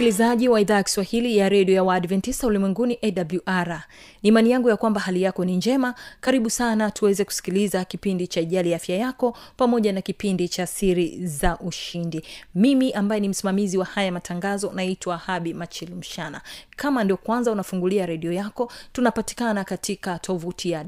msikilizaji 0.00 0.48
wa 0.48 0.60
idhaa 0.60 0.74
ya 0.74 0.82
kiswahili 0.82 1.36
ya 1.36 1.48
redio 1.48 1.74
ya 1.74 1.84
waadventista 1.84 2.46
ulimwenguni 2.46 2.98
awr 3.02 3.82
ni 4.22 4.28
imani 4.28 4.50
yangu 4.50 4.68
ya 4.68 4.76
kwamba 4.76 5.00
hali 5.00 5.22
yako 5.22 5.44
ni 5.44 5.56
njema. 5.56 5.94
Karibu 6.20 6.50
sana 6.50 6.90
tuweze 6.90 7.24
kusikiliza 7.24 7.84
kipindi 7.84 8.26
cha 8.26 8.40
ijali 8.40 8.74
afya 8.74 8.96
yako 8.96 9.36
pamoja 9.56 9.92
na 9.92 10.00
kipindi 10.02 10.48
cha 10.48 10.66
siri 10.66 11.26
za 11.26 11.58
ushindi. 11.58 12.22
Mimi 12.54 12.92
ambaye 12.92 13.20
ni 13.20 13.28
msimamizi 13.28 13.78
wa 13.78 13.84
haya 13.84 14.12
matangazo 14.12 14.72
naitwa 14.74 15.16
habi 15.16 15.54
machilumshana 15.54 16.40
kama 16.80 17.04
ndio 17.04 17.16
kwanza 17.16 17.52
unafungulia 17.52 18.06
redio 18.06 18.32
yako 18.32 18.72
tunapatikana 18.92 19.64
katika 19.64 20.18
tovuti 20.18 20.70
ya 20.70 20.84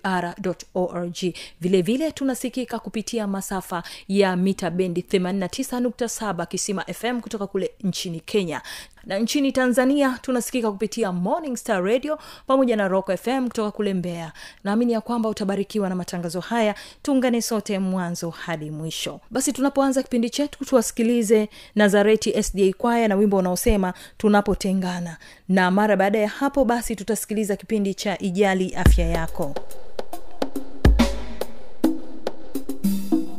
www.awr.org 0.00 1.16
vilevile 1.60 1.82
vile 1.82 2.12
tunasikika 2.12 2.78
kupitia 2.78 3.26
masafa 3.26 3.82
ya 4.08 4.36
mita 4.36 4.70
bendi 4.70 5.00
89.7 5.00 6.46
kisima 6.46 6.84
fm 6.84 7.20
kutoka 7.20 7.46
kule 7.46 7.70
nchini 7.84 8.20
kenya. 8.20 8.62
Na 9.04 9.18
nchini 9.18 9.52
tanzania 9.52 10.18
tunasikika 10.22 10.72
kupitia 10.72 11.12
morning 11.12 11.56
star 11.56 11.84
radio 11.84 12.18
pamoja 12.46 12.76
na 12.76 12.88
rock 12.88 13.16
fm 13.16 13.48
kutoka 13.48 13.70
kule 13.70 13.94
mbeya. 13.94 14.32
Naamini 14.64 14.92
ya 14.92 15.00
kwamba 15.00 15.28
utabarikiwa 15.28 15.88
na 15.88 15.94
matangazo 15.94 16.40
haya. 16.40 16.74
Tuungane 17.02 17.42
sote 17.42 17.78
mwanzo 17.78 18.30
hadi 18.30 18.70
mwisho. 18.70 19.20
Basi 19.30 19.52
tunapoanza 19.52 20.02
kipindi 20.02 20.30
chetu 20.30 20.64
tuwasikilize 20.64 21.48
nazareti 21.74 22.42
sda 22.42 22.72
kwaya 22.78 23.08
na 23.08 23.16
wimbo 23.16 23.29
unaosema 23.36 23.94
tunapotengana. 24.18 25.16
Na 25.48 25.70
mara 25.70 25.96
baada 25.96 26.18
ya 26.18 26.28
hapo 26.28 26.64
basi 26.64 26.96
tutasikiliza 26.96 27.56
kipindi 27.56 27.94
cha 27.94 28.18
ijali 28.18 28.74
afya 28.74 29.06
yako. 29.06 29.54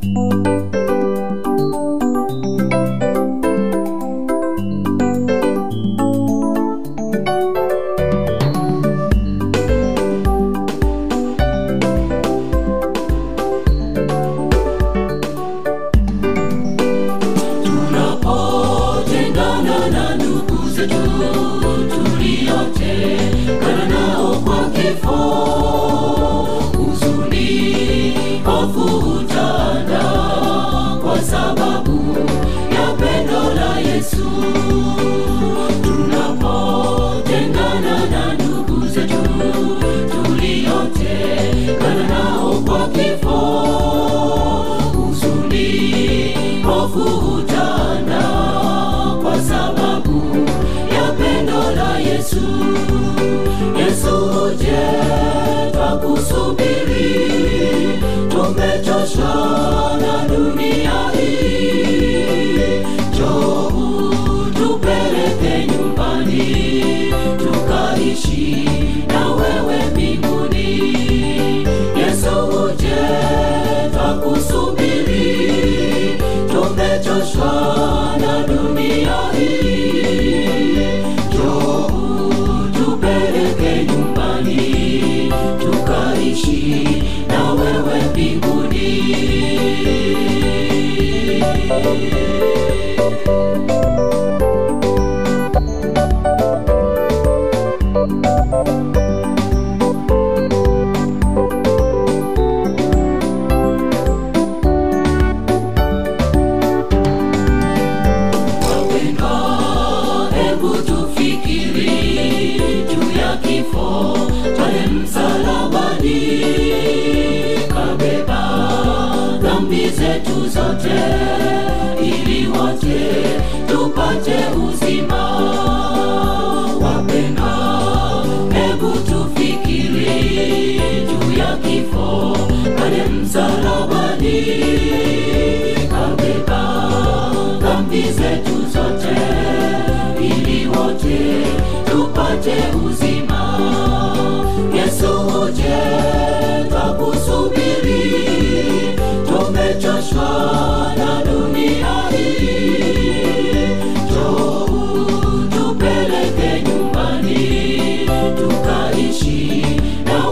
tunapotengana 0.04 0.61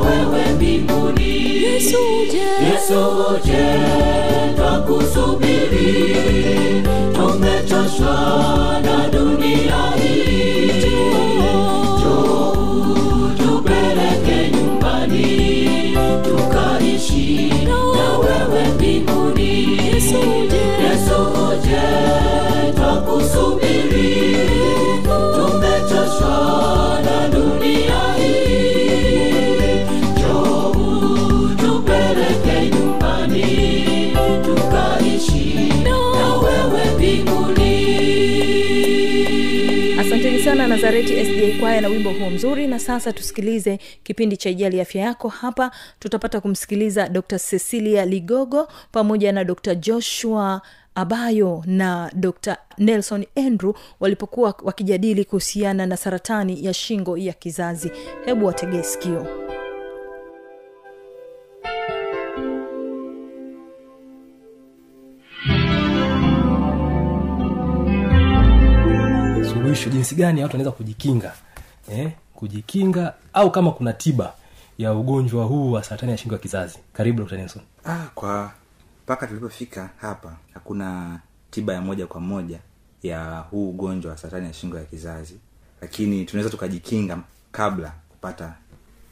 wewe 0.04 0.54
mbinguni. 0.56 1.64
Yesu 1.64 1.98
je 3.46 4.19
nazareti 40.92 41.26
sda 41.26 41.60
kwaya 41.60 41.82
na 41.82 41.88
wimbo 41.88 42.10
huo 42.12 42.30
mzuri. 42.30 42.68
Na 42.68 42.80
sasa 42.80 43.14
tusikilize 43.14 43.80
kipindi 44.04 44.38
cha 44.38 44.50
ijali 44.50 44.82
afya 44.82 45.02
yako. 45.02 45.28
Hapa 45.30 45.72
tutapata 46.00 46.42
kumsikiliza 46.42 47.10
dr 47.10 47.40
cecilia 47.40 48.06
ligogo 48.06 48.68
pamoja 48.92 49.32
na 49.32 49.44
dr 49.44 49.76
joshua 49.76 50.62
abayo 50.96 51.64
na 51.66 52.12
dr 52.16 52.58
nelson 52.78 53.26
andrew 53.36 53.74
walipokuwa 54.00 54.56
wakijadili 54.64 55.26
kuhusiana 55.26 55.86
na 55.86 55.98
saratani 55.98 56.66
ya 56.66 56.74
shingo 56.74 57.18
ya 57.18 57.34
kizazi. 57.34 57.92
Hebu 58.26 58.46
wategee 58.46 58.84
sikio 58.84 59.49
suluhisho 69.70 69.90
jinsi 69.90 70.16
gani 70.16 70.42
watu 70.44 70.54
wanaweza 70.54 70.72
kujikinga 70.78 71.34
eh, 71.92 72.12
kujikinga 72.34 73.14
au 73.34 73.52
kama 73.52 73.72
kuna 73.72 73.94
tiba 73.94 74.34
ya 74.78 74.94
ugonjwa 74.94 75.46
huu 75.46 75.72
wa 75.72 75.84
saratani 75.84 76.12
ya 76.12 76.18
shingo 76.18 76.36
ya 76.36 76.40
kizazi. 76.42 76.80
Karibu 76.94 77.24
dr 77.24 77.38
nelson. 77.38 77.62
Ah, 77.86 78.06
kwa 78.16 78.52
mpaka 79.04 79.28
tulipofika 79.28 79.90
hapa 79.98 80.38
hakuna 80.54 81.20
tiba 81.52 81.74
ya 81.74 81.82
moja 81.82 82.08
kwa 82.08 82.22
moja 82.22 82.60
ya 83.04 83.40
huu 83.40 83.70
ugonjwa 83.70 84.12
wa 84.12 84.18
saratani 84.18 84.46
ya 84.48 84.54
shingo 84.54 84.78
ya 84.78 84.84
kizazi 84.86 85.36
lakini 85.82 86.26
tunaweza 86.26 86.50
tukajikinga 86.50 87.20
kabla 87.52 87.94
kupata 88.10 88.54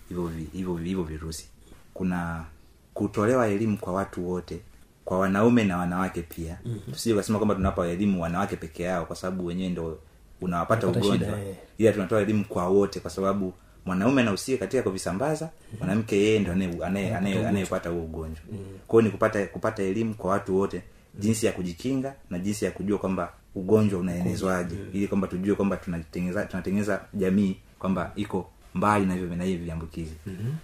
hivyo 0.09 0.31
hivyo 0.53 0.75
hivyo 0.77 1.03
virusi. 1.03 1.47
Kuna 1.93 2.45
kutolewa 2.93 3.47
elimu 3.47 3.77
kwa 3.77 3.93
watu 3.93 4.29
wote 4.29 4.59
kwa 5.05 5.19
wanaume 5.19 5.63
na 5.63 5.77
wanawake 5.77 6.21
pia. 6.21 6.57
Mm-hmm. 6.65 6.93
tusije 6.93 7.13
ukasema 7.15 7.37
kwamba 7.39 7.55
tunawapa 7.55 7.87
elimu 7.87 8.21
wanawake 8.21 8.55
peke 8.55 8.83
yao 8.83 9.05
kwa 9.05 9.15
sababu 9.15 9.45
wenyewe 9.45 9.69
ndo 9.69 9.99
unawapata 10.41 10.87
Unapata 10.87 11.05
ugonjwa. 11.05 11.27
shida, 11.29 11.41
eh. 11.49 11.55
ila 11.77 11.91
tunatoa 11.91 12.21
elimu 12.21 12.45
kwa 12.45 12.67
wote 12.69 12.99
kwa 12.99 13.11
sababu 13.11 13.53
mwanaume 13.85 14.21
anahusika 14.21 14.57
katika 14.57 14.83
kuvisambaza 14.83 15.49
mwanamke 15.79 16.17
yeye 16.17 16.39
ndo 16.39 16.51
anaye- 16.51 16.83
anaye- 16.85 17.15
anaye- 17.15 17.47
anayepata 17.47 17.89
huo 17.89 18.03
ugonjwa. 18.03 18.43
Kwao 18.87 19.01
ni 19.01 19.09
kupata 19.09 19.45
kupata 19.47 19.83
elimu 19.83 20.13
kwa 20.13 20.31
watu 20.31 20.57
wote 20.57 20.81
jinsi 21.19 21.45
ya 21.45 21.51
kujikinga 21.51 22.13
na 22.29 22.39
jinsi 22.39 22.65
ya 22.65 22.71
kujua 22.71 22.97
kwamba 22.97 23.33
ugonjwa 23.55 23.99
unaenezwaje. 23.99 24.75
Ili 24.93 25.07
kwamba 25.07 25.27
tujue 25.27 25.55
kwamba 25.55 25.77
tunatengeneza 25.77 26.45
tunatengeneza 26.45 27.01
jamii 27.13 27.57
kwamba 27.79 28.11
iko 28.15 28.49
mbali 28.73 29.05
na 29.05 29.13
hivyo 29.13 29.35
na 29.35 29.43
hivi 29.43 29.63
viambukizi. 29.63 30.13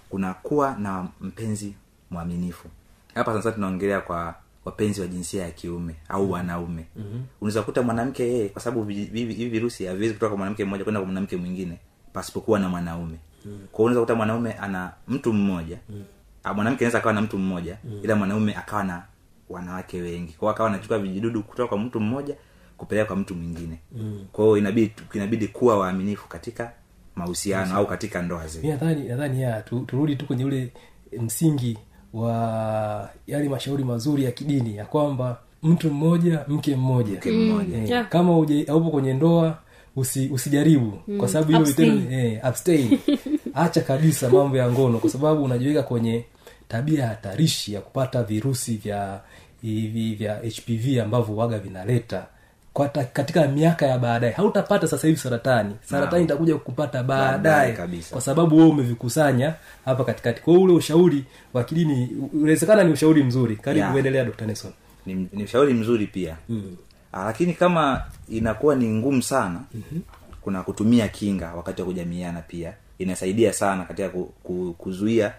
Kuna 0.10 0.34
kuwa 0.34 0.76
na 0.80 1.08
mpenzi 1.22 1.74
mwaminifu. 2.12 2.68
Hapa 3.14 3.34
sasa 3.34 3.52
tunaongelea 3.52 4.02
kwa 4.02 4.36
wapenzi 4.66 5.02
wa 5.02 5.08
jinsia 5.08 5.44
ya 5.44 5.52
kiume 5.52 5.96
au 6.10 6.32
wanaume 6.32 6.86
mm-hmm. 6.96 7.24
unaweza 7.42 7.60
kukuta 7.60 7.82
mwanamke 7.82 8.24
yeye 8.28 8.50
kwa 8.50 8.62
sababu 8.62 8.84
vi- 8.84 9.06
hivi 9.06 9.50
virusi 9.50 9.86
haviwezi 9.86 10.14
kutoka 10.14 10.30
kwa 10.30 10.38
mwanamke 10.38 10.66
mmoja 10.66 10.84
kwenda 10.84 11.00
kwa 11.00 11.06
mwanamke 11.06 11.38
mwingine 11.38 11.78
pasipokuwa 12.14 12.60
na 12.60 12.70
mwanaume 12.70 13.18
mm-hmm. 13.46 13.68
kwao 13.72 13.86
unaweza 13.86 14.00
kukuta 14.02 14.16
mwanaume 14.16 14.54
ana 14.54 14.92
mtu 15.08 15.34
mmoja 15.34 15.78
mm-hmm. 15.90 16.56
mwanamke 16.56 16.78
anaweza 16.86 16.98
akawa 16.98 17.14
na 17.14 17.22
mtu 17.22 17.38
mmoja 17.38 17.78
mm-hmm. 17.84 18.04
ila 18.04 18.16
mwanaume 18.16 18.56
akawa 18.56 18.84
na 18.84 19.04
wanawake 19.50 20.02
wengi 20.02 20.34
kwao 20.34 20.52
akawa 20.52 20.70
anachukua 20.70 21.00
vijidudu 21.00 21.44
kutoka 21.44 21.70
kwa 21.70 21.78
mtu 21.78 22.00
mmoja 22.00 22.36
kupeleka 22.78 23.08
kwa 23.08 23.16
mtu 23.16 23.36
mwingine 23.36 23.80
mm-hmm. 23.92 24.26
kwao 24.32 24.58
inabidi 24.58 24.94
inabidi 25.14 25.48
kuwa 25.48 25.78
waaminifu 25.80 26.28
katika 26.28 26.72
mahusiano 27.16 27.76
au 27.76 27.88
katika 27.88 28.22
ndoa 28.22 28.48
zetu 28.48 28.68
nadhani 28.68 29.04
nadhani 29.08 29.42
ya 29.42 29.62
tu, 29.62 29.80
turudi 29.88 30.16
tu 30.16 30.26
kwenye 30.26 30.46
ule 30.46 30.74
msingi 31.22 31.78
wa 32.14 33.10
yale 33.28 33.50
mashauri 33.50 33.84
mazuri 33.84 34.24
ya 34.24 34.32
kidini 34.32 34.78
ya 34.78 34.86
kwamba 34.86 35.38
mtu 35.64 35.92
mmoja 35.92 36.46
mke 36.48 36.76
mmoja 36.76 37.14
mke 37.18 37.32
mmoja 37.32 37.78
eh, 37.78 37.90
Yeah. 37.90 38.10
kama 38.10 38.38
uje 38.40 38.66
aupo 38.70 38.90
kwenye 38.92 39.14
ndoa 39.14 39.58
usi, 39.96 40.30
usijaribu 40.34 40.94
mm. 41.08 41.18
kwa 41.18 41.28
sababu 41.28 41.52
hilo 41.52 41.60
Abstain. 41.66 41.92
vitendo 42.00 42.18
eh, 42.18 42.40
abstain 42.46 43.00
acha 43.54 43.82
kabisa 43.82 44.30
mambo 44.30 44.58
ya 44.58 44.72
ngono 44.72 44.98
kwa 45.00 45.10
sababu 45.10 45.44
unajiweka 45.44 45.84
kwenye 45.84 46.26
tabia 46.68 47.08
hatarishi 47.08 47.74
ya 47.74 47.82
kupata 47.82 48.24
virusi 48.24 48.76
vya 48.78 49.22
hivi 49.62 50.16
vya 50.16 50.36
hpv 50.36 51.00
ambavyo 51.04 51.36
waga 51.36 51.60
vinaleta 51.60 52.26
kwa 52.74 52.90
ta, 52.90 53.04
katika 53.04 53.48
miaka 53.48 53.86
ya 53.86 53.98
baadaye. 54.00 54.34
Hautapata 54.34 54.88
sasa 54.88 55.08
hivi 55.08 55.20
saratani. 55.20 55.76
Saratani 55.86 56.24
itakuja 56.24 56.58
kupata 56.58 57.04
Baadaye 57.04 57.78
kwa 58.12 58.22
sababu 58.22 58.56
wewe 58.58 58.70
umevikusanya 58.70 59.54
hapa 59.86 60.04
katikati. 60.04 60.42
Kwao 60.42 60.62
ule 60.62 60.74
ushauri 60.74 61.26
wa 61.54 61.64
kidini 61.64 62.10
unawezekana 62.34 62.84
ni 62.84 62.92
ushauri 62.94 63.24
mzuri. 63.24 63.56
Karibu 63.56 63.94
uendelea 63.94 64.26
dr 64.26 64.46
nelson. 64.46 64.72
Ni, 65.06 65.30
ni 65.34 65.44
ushauri 65.44 65.74
mzuri 65.74 66.08
pia. 66.08 66.38
Mm. 66.50 66.76
lakini 67.14 67.54
kama 67.54 68.02
inakuwa 68.30 68.76
ni 68.76 68.90
ngumu 68.90 69.22
sana 69.22 69.62
mm-hmm. 69.74 70.02
kuna 70.42 70.64
kutumia 70.64 71.08
kinga 71.08 71.54
wakati 71.56 71.82
wa 71.82 71.88
kujamiana 71.88 72.42
pia. 72.42 72.74
Inasaidia 73.00 73.54
sana 73.54 73.84
katika 73.86 74.10
ku, 74.10 74.34
ku, 74.44 74.76
kuzuia 74.78 75.34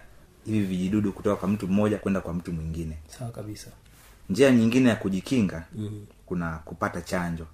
hivi 0.45 0.65
vijidudu 0.65 1.11
kutoka 1.13 1.35
kwa 1.35 1.47
mtu 1.49 1.67
mmoja 1.67 1.97
kwenda 1.97 2.21
kwa 2.21 2.33
mtu 2.33 2.53
mwingine. 2.53 2.97
Sawa 3.07 3.31
kabisa. 3.31 3.67
Njia 4.29 4.51
nyingine 4.51 4.89
ya 4.89 4.95
kujikinga 4.95 5.63
mm. 5.75 6.05
Kuna 6.25 6.51
kupata 6.65 7.01
chanjo 7.01 7.45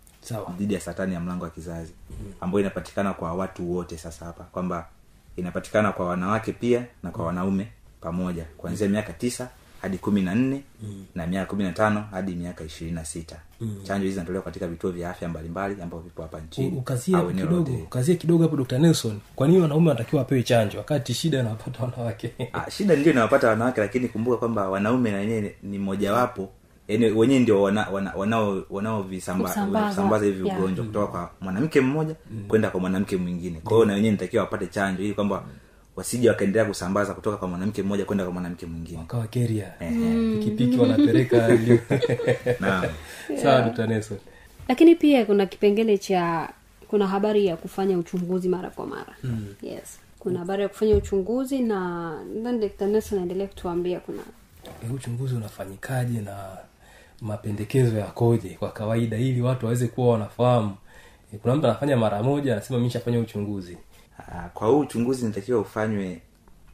dhidi 0.57 0.73
ya 0.73 0.79
satani 0.79 1.13
ya 1.13 1.19
mlango 1.19 1.43
wa 1.43 1.49
kizazi 1.49 1.93
mm. 2.09 2.33
ambayo 2.41 2.59
inapatikana 2.61 3.13
kwa 3.13 3.33
watu 3.33 3.71
wote 3.75 3.97
sasa 3.97 4.25
hapa 4.25 4.43
kwamba 4.43 4.87
inapatikana 5.35 5.91
kwa 5.91 6.07
wanawake 6.07 6.51
pia 6.53 6.85
na 7.03 7.11
kwa 7.11 7.25
wanaume 7.25 7.67
pamoja 8.01 8.45
kuanzia 8.57 8.89
miaka 8.89 9.13
tisa 9.13 9.49
hadi 9.81 9.97
kumi 9.97 10.21
na 10.21 10.35
nne 10.35 10.63
mm. 10.83 11.05
na 11.15 11.27
miaka 11.27 11.45
kumi 11.49 11.63
na 11.63 11.71
tano 11.71 12.05
hadi 12.11 12.35
miaka 12.35 12.63
ishirini 12.63 12.95
na 12.95 13.05
sita 13.05 13.35
mm. 13.61 13.79
chanjo 13.83 14.03
hizi 14.03 14.13
zinatolewa 14.13 14.43
katika 14.43 14.67
vituo 14.67 14.91
vya 14.91 15.09
afya 15.09 15.29
mbalimbali 15.29 15.81
ambavyo 15.81 15.99
vipo 16.03 16.21
hapa 16.21 16.39
nchini 16.39 16.77
ukazie 17.83 18.15
kidogo 18.15 18.43
hapo 18.43 18.55
dr 18.57 18.79
nelson 18.79 19.19
kwa 19.35 19.47
nini 19.47 19.61
wanaume 19.61 19.89
wanatakiwa 19.89 20.19
wapewe 20.21 20.43
chanjo 20.43 20.77
wakati 20.77 21.13
shida 21.13 21.39
inawapata 21.39 21.83
wanawake 21.83 22.49
Ah, 22.53 22.71
shida 22.71 22.95
ndio 22.95 23.11
inawapata 23.11 23.47
wanawake 23.47 23.81
lakini 23.81 24.07
kumbuka 24.07 24.37
kwamba 24.37 24.69
wanaume 24.69 25.11
na 25.11 25.17
wenyewe 25.17 25.55
ni 25.63 25.79
mojawapo 25.79 26.49
yani 26.91 27.05
wenyewe 27.05 27.39
ndio 27.39 27.61
wana- 27.61 27.89
wana- 27.89 28.13
hivi 30.25 30.47
Yeah. 30.47 30.59
ugonjwa 30.59 30.85
kutoka 30.85 31.07
kwa 31.07 31.31
mwanamke 31.41 31.81
mmoja 31.81 32.15
kwenda 32.47 32.69
kwa 32.69 32.79
mwanamke 32.79 33.17
mwingine. 33.17 33.59
Kwa 33.63 33.73
hiyo 33.73 33.85
na 33.85 33.93
wenyewe 33.93 34.11
nitakiwa 34.11 34.43
wapate 34.43 34.67
chanjo 34.67 35.03
ili 35.03 35.13
kwamba 35.13 35.43
wasije 35.95 36.29
wakaendelea 36.29 36.65
kusambaza 36.65 37.13
kutoka 37.13 37.37
kwa 37.37 37.47
mwanamke 37.47 37.83
mmoja 37.83 38.05
kwenda 38.05 38.23
kwa 38.23 38.33
mwanamke 38.33 38.65
mwingine. 38.65 38.97
Wakawa 38.97 39.27
keria. 39.27 39.73
Pikipiki 40.39 40.77
wanapeleka 40.77 41.37
sawa 43.43 43.87
nelson. 43.87 44.17
Lakini 44.67 44.95
pia 44.95 45.25
kuna 45.25 45.45
kipengele 45.45 45.97
cha 45.97 46.49
kuna 46.87 47.07
habari 47.07 47.45
ya 47.45 47.57
kufanya 47.57 47.97
uchunguzi 47.97 48.49
mara 48.49 48.69
kwa 48.69 48.87
mara. 48.87 49.15
Mm. 49.23 49.45
yes. 49.61 49.99
Kuna 50.19 50.39
habari 50.39 50.63
ya 50.63 50.69
kufanya 50.69 50.95
uchunguzi 50.95 51.59
na 51.59 52.11
nadhani 52.35 52.59
dkt 52.59 52.81
Nelson 52.81 53.17
anaendelea 53.17 53.47
kutuambia 53.47 53.99
kuna 53.99 54.21
e, 54.65 54.93
uchunguzi 54.95 55.35
unafanyikaje 55.35 56.21
na 56.21 56.57
mapendekezo 57.21 57.97
yakoje 57.97 58.49
kwa 58.49 58.71
kawaida 58.71 59.17
ili 59.17 59.41
watu 59.41 59.65
waweze 59.65 59.87
kuwa 59.87 60.13
wanafahamu. 60.13 60.75
Eh, 61.33 61.39
kuna 61.41 61.55
mtu 61.55 61.65
anafanya 61.67 61.97
mara 61.97 62.23
moja 62.23 62.53
anasema 62.53 62.79
mi 62.79 62.89
shafanya 62.89 63.19
uchunguzi. 63.19 63.77
Ah, 64.19 64.49
kwa 64.53 64.67
huu 64.67 64.79
uchunguzi 64.79 65.25
natakiwa 65.25 65.59
ufanywe 65.59 66.21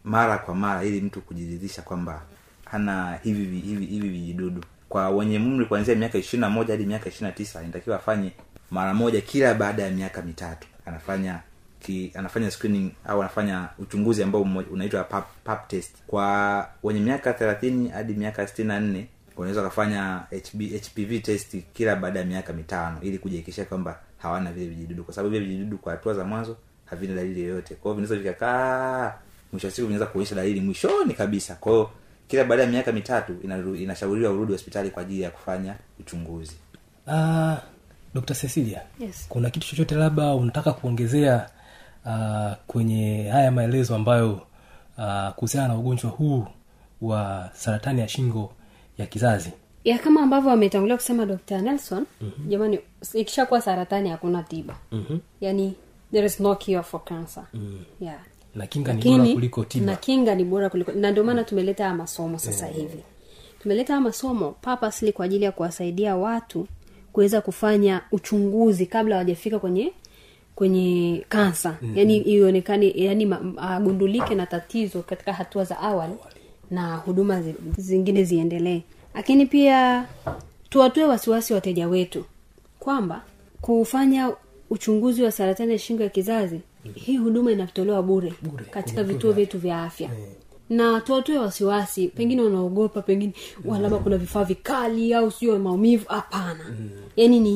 mara 0.03 0.37
kwa 0.37 0.55
mara 0.55 0.83
ili 0.83 1.01
mtu 1.01 1.21
kujiridhisha 1.21 1.81
kwamba 1.81 2.21
hana 2.65 3.19
hivi 3.23 3.59
hivi 3.59 3.85
hivi 3.85 4.09
vijidudu. 4.09 4.63
Kwa 4.89 5.09
wenye 5.09 5.37
umri 5.37 5.65
kuanzia 5.65 5.95
miaka 5.95 6.17
ishiri 6.17 6.41
na 6.41 6.49
moja 6.49 6.73
hadi 6.73 6.85
miaka 6.85 7.09
ishiri 7.09 7.31
tisa 7.31 7.63
inatakiwa 7.63 7.95
afanye 7.95 8.31
mara 8.71 8.93
moja 8.93 9.21
kila 9.21 9.53
baada 9.53 9.83
ya 9.83 9.91
miaka 9.91 10.21
mitatu. 10.21 10.67
Anafanya 10.85 11.39
ki, 11.79 12.11
anafanya 12.15 12.51
screening 12.51 12.91
au 13.05 13.19
anafanya 13.21 13.69
uchunguzi 13.79 14.23
ambao 14.23 14.41
unaitwa 14.71 15.03
pap, 15.03 15.25
pap 15.43 15.67
test. 15.67 15.95
Kwa 16.07 16.69
wenye 16.83 16.99
miaka 16.99 17.33
thelathini 17.33 17.89
hadi 17.89 18.13
miaka 18.13 18.47
sitini 18.47 18.67
na 18.67 18.79
nne 18.79 19.07
unaweza 19.41 19.61
ukafanya 19.61 20.23
HB, 20.31 20.61
hpv 20.61 21.19
test 21.21 21.57
kila 21.73 21.95
baada 21.95 22.19
ya 22.19 22.25
miaka 22.25 22.53
mitano 22.53 23.01
ili 23.01 23.17
kujihakikisha 23.17 23.65
kwamba 23.65 23.99
hawana 24.17 24.51
vile 24.51 24.67
vijidudu. 24.67 25.03
Kwa 25.03 25.13
sababu 25.13 25.31
vile 25.33 25.45
vijidudu 25.45 25.77
kwa 25.77 25.91
hatua 25.93 26.13
za 26.13 26.23
mwanzo 26.25 26.57
havina 26.85 27.15
dalili 27.15 27.41
yoyote. 27.43 27.75
Kwao 27.75 27.93
hiyo 27.95 28.05
vinaweza 28.07 28.29
vikakaa 28.29 29.13
mwisho 29.51 29.67
wa 29.67 29.71
siku 29.71 29.87
vinaweza 29.87 30.11
kuonyesha 30.11 30.35
dalili 30.35 30.61
mwishoni 30.61 31.13
kabisa. 31.13 31.55
Kwa 31.55 31.71
hiyo 31.71 31.89
kila 32.27 32.43
baada 32.43 32.63
ya 32.63 32.69
miaka 32.69 32.91
mitatu 32.91 33.33
inashauriwa 33.75 34.31
urudi 34.31 34.51
hospitali 34.51 34.89
kwa 34.89 35.01
ajili 35.01 35.21
ya 35.21 35.29
kufanya 35.31 35.75
uchunguzi. 35.99 36.55
Uh, 37.07 37.53
dr 38.13 38.35
cecilia 38.35 38.81
Yes. 38.99 39.25
kuna 39.29 39.49
kitu 39.49 39.67
chochote 39.67 39.95
labda 39.95 40.33
unataka 40.35 40.73
kuongezea 40.73 41.49
uh, 42.05 42.53
kwenye 42.67 43.29
haya 43.29 43.51
maelezo 43.51 43.95
ambayo 43.95 44.41
uh, 44.97 45.29
kuhusiana 45.35 45.67
na 45.67 45.75
ugonjwa 45.75 46.09
huu 46.11 46.47
wa 47.01 47.49
saratani 47.53 48.01
ya 48.01 48.07
shingo 48.07 48.53
ya 48.97 49.05
kizazi 49.05 49.49
ya 49.83 49.97
kama 49.99 50.21
ambavyo 50.21 50.51
ametangulia 50.51 50.95
kusema 50.95 51.25
Dr. 51.25 51.61
Nelson 51.61 52.05
mm-hmm. 52.21 52.49
jamani 52.49 52.79
ikishakuwa 53.13 53.61
saratani 53.61 54.09
hakuna 54.09 54.43
tiba 54.43 54.75
mm-hmm. 54.91 55.19
yani 55.41 55.73
there 56.11 56.25
is 56.27 56.39
no 56.39 56.55
cure 56.55 56.83
for 56.83 57.03
cancer 57.03 57.43
mm. 57.53 57.79
yeah 57.99 58.19
na 58.55 58.67
kinga 58.67 58.93
ni 58.93 59.03
bora 59.03 59.33
kuliko 59.33 59.63
tiba 59.63 59.85
na 59.85 59.95
kinga 59.95 60.35
ni 60.35 60.43
bora 60.43 60.69
kuliko 60.69 60.91
na 60.91 61.11
ndio 61.11 61.23
maana 61.23 61.43
tumeleta 61.43 61.83
haya 61.83 61.95
masomo 61.95 62.39
sasa 62.39 62.67
hivi 62.67 63.03
tumeleta 63.61 63.93
haya 63.93 64.01
masomo 64.01 64.51
papasli 64.61 65.11
kwa 65.11 65.25
ajili 65.25 65.45
ya 65.45 65.51
kuwasaidia 65.51 66.15
watu 66.15 66.67
kuweza 67.13 67.41
kufanya 67.41 68.01
uchunguzi 68.11 68.85
kabla 68.85 69.15
hawajafika 69.15 69.59
kwenye 69.59 69.93
kwenye 70.55 71.25
kansa 71.29 71.69
mm-hmm. 71.81 71.97
yani 71.97 72.17
ionekane 72.17 72.93
yani 72.95 73.35
agundulike 73.57 74.35
na 74.35 74.45
tatizo 74.45 75.01
katika 75.01 75.33
hatua 75.33 75.63
za 75.63 75.79
awali 75.79 76.13
na 76.71 76.95
huduma 76.95 77.41
zi- 77.41 77.55
zingine 77.77 78.23
ziendelee. 78.23 78.81
Lakini 79.15 79.45
pia 79.45 80.05
tuwatoe 80.69 81.03
wasiwasi 81.03 81.53
wateja 81.53 81.87
wetu 81.87 82.25
kwamba 82.79 83.21
kufanya 83.61 84.31
uchunguzi 84.69 85.23
wa 85.23 85.31
saratani 85.31 85.71
ya 85.71 85.77
shingo 85.79 86.03
ya 86.03 86.09
kizazi 86.09 86.59
hii 86.95 87.17
huduma 87.17 87.51
inatolewa 87.51 88.03
bure, 88.03 88.33
Bure, 88.41 88.65
katika 88.65 89.03
vituo 89.03 89.31
vyetu 89.31 89.59
vya 89.59 89.83
afya. 89.83 90.09
Na 90.69 91.01
tuwatoe 91.01 91.37
wasiwasi 91.37 92.07
pengine 92.07 92.41
wanaogopa 92.41 93.01
pengine 93.01 93.33
mm. 93.65 93.81
labda 93.81 93.97
kuna 93.97 94.17
vifaa 94.17 94.43
vikali 94.43 95.13
au 95.13 95.31
sio 95.31 95.59
maumivu 95.59 96.05
hapana. 96.09 96.65
Mm. 96.69 96.89
yaani 97.15 97.39
ni 97.39 97.51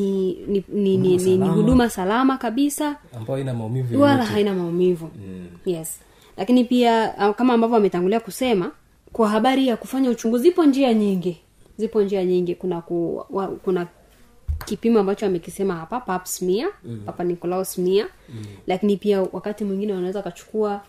ni, 0.48 0.64
ni, 0.70 0.98
ni, 0.98 1.18
ni, 1.18 1.38
ni 1.38 1.48
huduma 1.50 1.90
salama 1.90 2.38
kabisa 2.38 2.96
ina 3.42 3.54
maumivu 3.54 4.02
wala 4.02 4.26
haina 4.26 4.54
maumivu. 4.54 5.10
Mm. 5.28 5.48
yes. 5.66 6.00
Lakini 6.38 6.64
pia 6.64 7.08
kama 7.38 7.54
ambavyo 7.54 7.78
ametangulia 7.78 8.20
kusema 8.20 8.72
kwa 9.14 9.30
habari 9.30 9.68
ya 9.68 9.78
kufanya 9.78 10.10
uchunguzi 10.10 10.44
zipo 10.44 10.66
njia 10.66 10.94
nyingi. 10.94 11.38
Zipo 11.78 12.02
njia 12.02 12.26
nyingi. 12.26 12.56
Kuna 12.56 12.82
ku, 12.82 13.26
wa, 13.30 13.48
kuna 13.48 13.88
kipimo 14.66 15.00
ambacho 15.00 15.26
amekisema 15.26 15.76
hapa 15.76 16.00
pap 16.00 16.26
smear 16.26 16.70
mm. 16.84 17.02
papa 17.06 17.24
nicolau 17.24 17.66
smear. 17.66 18.08
Mm. 18.30 18.46
lakini 18.68 18.98
pia 18.98 19.22
wakati 19.22 19.64
mwingine 19.66 19.94
wanaweza 19.94 20.20
wakachukua 20.20 20.82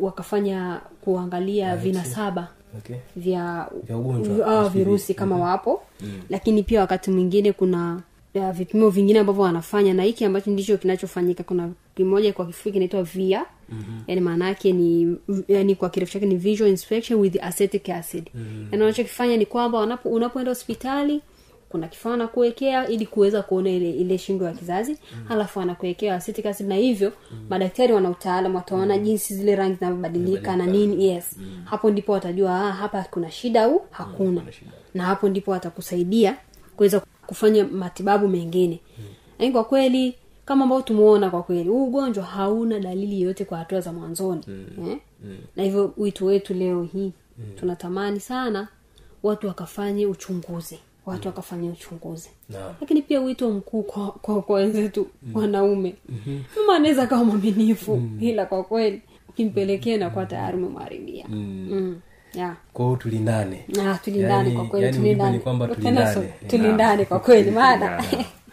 wakafanya 0.00 0.80
kuangalia 1.00 1.76
vinasaba 1.76 2.48
okay. 2.78 2.96
vya 3.16 3.68
Vya 3.86 3.96
ugonjwa, 3.98 4.46
ah, 4.60 4.68
virusi 4.68 5.14
kama 5.14 5.36
wapo. 5.36 5.82
Lakini 6.30 6.62
pia 6.62 6.80
wakati 6.80 7.10
mwingine 7.10 7.52
kuna 7.52 8.00
ya, 8.34 8.52
vipimo 8.52 8.90
vingine 8.90 9.18
ambavyo 9.18 9.42
wanafanya 9.42 9.94
na 9.94 10.02
hiki 10.02 10.24
ambacho 10.24 10.50
ndicho 10.50 10.76
kinachofanyika. 10.78 11.42
Kuna 11.42 11.70
kimoja 11.96 12.32
kwa 12.32 12.46
kifupi 12.46 12.72
kinaitwa 12.72 13.02
via 13.02 13.44
mm-hmm. 13.68 14.02
yani 14.06 14.20
maana 14.20 14.48
yake 14.48 14.72
ni 14.72 15.16
yani 15.48 15.74
kwa 15.74 15.90
kirefu 15.90 16.12
chake 16.12 16.26
ni 16.26 16.36
visual 16.36 16.70
inspection 16.70 17.20
with 17.20 17.36
acetic 17.42 17.88
acid 17.88 18.30
mm-hmm. 18.34 18.68
yani 18.72 18.82
wanachokifanya 18.82 19.36
ni 19.36 19.46
kwamba 19.46 19.98
unapoenda 20.04 20.50
hospitali 20.50 21.20
kuna 21.68 21.88
kifaa 21.88 22.10
wanakuwekea 22.10 22.88
ili 22.88 23.06
kuweza 23.06 23.42
kuona 23.42 23.70
ile 23.70 23.90
ile 23.90 24.18
shingo 24.18 24.44
ya 24.44 24.52
kizazi 24.52 24.92
mm. 24.92 25.24
halafu 25.28 25.60
anakuwekea 25.60 26.14
acetic 26.14 26.46
acid 26.46 26.66
na 26.68 26.74
hivyo 26.74 27.12
mm. 27.32 27.46
madaktari 27.50 27.92
wana 27.92 28.10
utaalamu 28.10 28.56
wataona 28.56 28.96
mm. 28.96 29.02
jinsi 29.02 29.34
zile 29.34 29.56
rangi 29.56 29.74
zinavyobadilika 29.74 30.56
na 30.56 30.66
nini 30.66 31.04
yes 31.08 31.36
mm. 31.38 31.62
hapo 31.64 31.90
ndipo 31.90 32.12
watajua 32.12 32.60
ah, 32.68 32.72
hapa 32.72 33.04
kuna 33.10 33.30
shida 33.30 33.62
au 33.64 33.82
hakuna 33.90 34.40
mm, 34.40 34.48
na 34.94 35.04
hapo 35.04 35.28
ndipo 35.28 35.50
watakusaidia 35.50 36.36
kuweza 36.76 37.02
kufanya 37.26 37.64
matibabu 37.64 38.28
mengine 38.28 38.80
lakini 39.38 39.52
kwa 39.52 39.64
kweli 39.64 40.14
kama 40.44 40.64
ambao 40.64 40.82
tumeona 40.82 41.30
kwa 41.30 41.42
kweli 41.42 41.68
huu 41.68 41.84
ugonjwa 41.84 42.24
hauna 42.24 42.80
dalili 42.80 43.20
yoyote 43.20 43.44
kwa 43.44 43.58
hatua 43.58 43.80
za 43.80 43.92
mwanzoni. 43.92 44.42
Mm. 44.46 44.88
Eh? 44.90 44.98
Mm. 45.24 45.36
na 45.56 45.62
hivyo 45.62 45.92
wito 45.96 46.24
wetu 46.24 46.54
leo 46.54 46.82
hii 46.82 47.12
mm. 47.38 47.44
tunatamani 47.56 48.20
sana 48.20 48.68
watu 49.22 49.46
wakafanye 49.46 50.06
uchunguzi. 50.06 50.78
Watu 51.06 51.28
wakafanya 51.28 51.70
uchunguzi. 51.70 52.30
No. 52.50 52.74
lakini 52.80 53.02
pia 53.02 53.20
wito 53.20 53.50
mkuu 53.50 53.82
kwa 53.82 54.06
kwa 54.12 54.42
kwa 54.42 54.56
wenzetu 54.56 55.06
wanaume. 55.34 55.94
Mama 56.56 56.76
anaweza 56.76 57.06
kawa 57.06 57.24
mwaminifu 57.24 58.02
ila 58.20 58.46
kwa 58.46 58.64
kweli 58.64 59.02
ukimpelekea 59.28 59.98
nakuwa 59.98 60.26
tayari 60.26 60.56
umemharibia 60.56 61.24
mm. 61.28 62.00
yeah 62.34 62.56
kwao 62.72 62.96
tulindane. 62.96 63.64
Ah, 63.80 63.98
tulindane 64.04 64.48
Yani- 64.48 64.56
kwa 64.56 64.64
kweli 64.66 64.86
yani 64.86 64.98
tulindane. 64.98 65.38
kwamba 65.38 65.68
tulindane. 65.68 66.32
tulindane 66.48 67.04
kwa 67.04 67.20
kweli 67.20 67.50
maana 67.50 68.04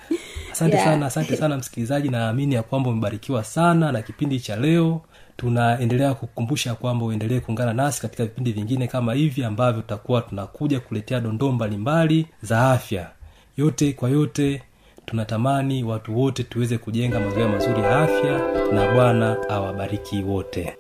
asante 0.62 0.76
Yeah. 0.78 0.86
sana 0.94 1.06
asante 1.06 1.36
sana 1.36 1.58
msikilizaji. 1.58 2.10
Naamini 2.10 2.56
ya 2.56 2.64
kwamba 2.64 2.90
umebarikiwa 2.90 3.44
sana 3.44 3.92
na 3.92 4.02
kipindi 4.02 4.40
cha 4.40 4.56
leo. 4.56 5.02
Tunaendelea 5.38 6.14
kukumbusha 6.14 6.76
kwamba 6.76 7.06
uendelee 7.06 7.40
kuungana 7.40 7.74
nasi 7.74 8.02
katika 8.02 8.24
vipindi 8.24 8.52
vingine 8.52 8.88
kama 8.88 9.14
hivi 9.14 9.44
ambavyo 9.44 9.82
tutakuwa 9.82 10.22
tunakuja 10.22 10.80
kuletea 10.80 11.20
dondoo 11.20 11.52
mbalimbali 11.52 12.28
za 12.42 12.72
afya. 12.72 13.10
Yote 13.58 13.94
kwa 13.94 14.10
yote 14.10 14.62
tunatamani 15.06 15.84
watu 15.84 16.20
wote 16.20 16.44
tuweze 16.44 16.78
kujenga 16.78 17.20
mazoea 17.20 17.48
mazuri 17.48 17.82
ya 17.82 18.00
afya 18.00 18.40
na 18.74 18.92
bwana 18.94 19.38
awabariki 19.50 20.24
wote 20.24 20.74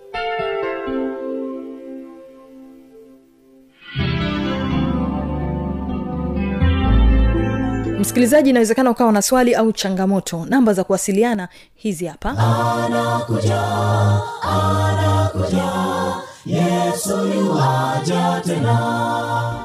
msikilizaji 8.02 8.50
inawezekana 8.50 8.92
ukawa 8.92 9.12
na 9.12 9.22
swali 9.22 9.56
au 9.56 9.72
changamoto. 9.74 10.46
Namba 10.50 10.74
za 10.74 10.84
kuwasiliana 10.84 11.48
hizi 11.76 12.06
hapa. 12.06 12.34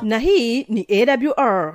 Na 0.03 0.19
hii 0.19 0.63
ni 0.69 0.87
awr 0.91 1.75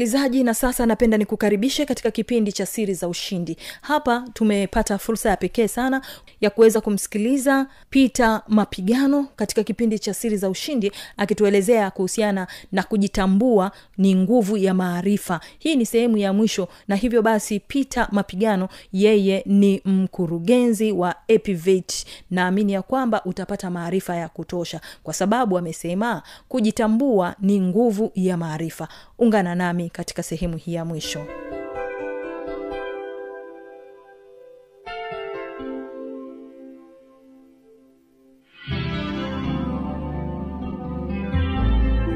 msikilizaji 0.00 0.44
na 0.44 0.54
sasa 0.54 0.86
napenda 0.86 1.16
nikukaribishe 1.18 1.86
katika 1.86 2.10
kipindi 2.10 2.52
cha 2.52 2.66
siri 2.66 2.94
za 2.94 3.08
ushindi. 3.08 3.56
Hapa 3.80 4.24
tumepata 4.32 4.98
fursa 4.98 5.28
ya 5.30 5.36
pekee 5.36 5.68
sana 5.68 6.02
ya 6.40 6.50
kuweza 6.50 6.80
kumsikiliza 6.80 7.66
pita 7.90 8.42
mapigano 8.48 9.28
katika 9.36 9.62
kipindi 9.64 9.98
cha 9.98 10.14
siri 10.14 10.36
za 10.36 10.48
ushindi 10.48 10.92
akituelezea 11.16 11.90
kuhusiana 11.90 12.46
na 12.72 12.82
kujitambua 12.82 13.72
ni 13.98 14.14
nguvu 14.14 14.56
ya 14.56 14.74
maarifa. 14.74 15.40
Hii 15.58 15.76
ni 15.76 15.86
sehemu 15.86 16.16
ya 16.16 16.32
mwisho 16.32 16.68
na 16.88 16.96
hivyo 16.96 17.22
basi 17.22 17.60
pita 17.60 18.08
mapigano 18.12 18.68
yeye 18.92 19.42
ni 19.46 19.82
mkurugenzi 19.84 20.92
wa 20.92 21.14
epivate. 21.28 22.04
Naamini 22.30 22.72
ya 22.72 22.82
kwamba 22.82 23.24
utapata 23.24 23.70
maarifa 23.70 24.16
ya 24.16 24.28
kutosha 24.28 24.80
kwa 25.02 25.14
sababu 25.14 25.58
amesema 25.58 26.22
kujitambua 26.48 27.34
ni 27.40 27.60
nguvu 27.60 28.12
ya 28.14 28.36
maarifa 28.36 28.88
ungana 29.18 29.54
nami 29.54 29.90
katika 29.90 30.22
sehemu 30.22 30.56
hii 30.56 30.74
ya 30.74 30.84
mwisho. 30.84 31.26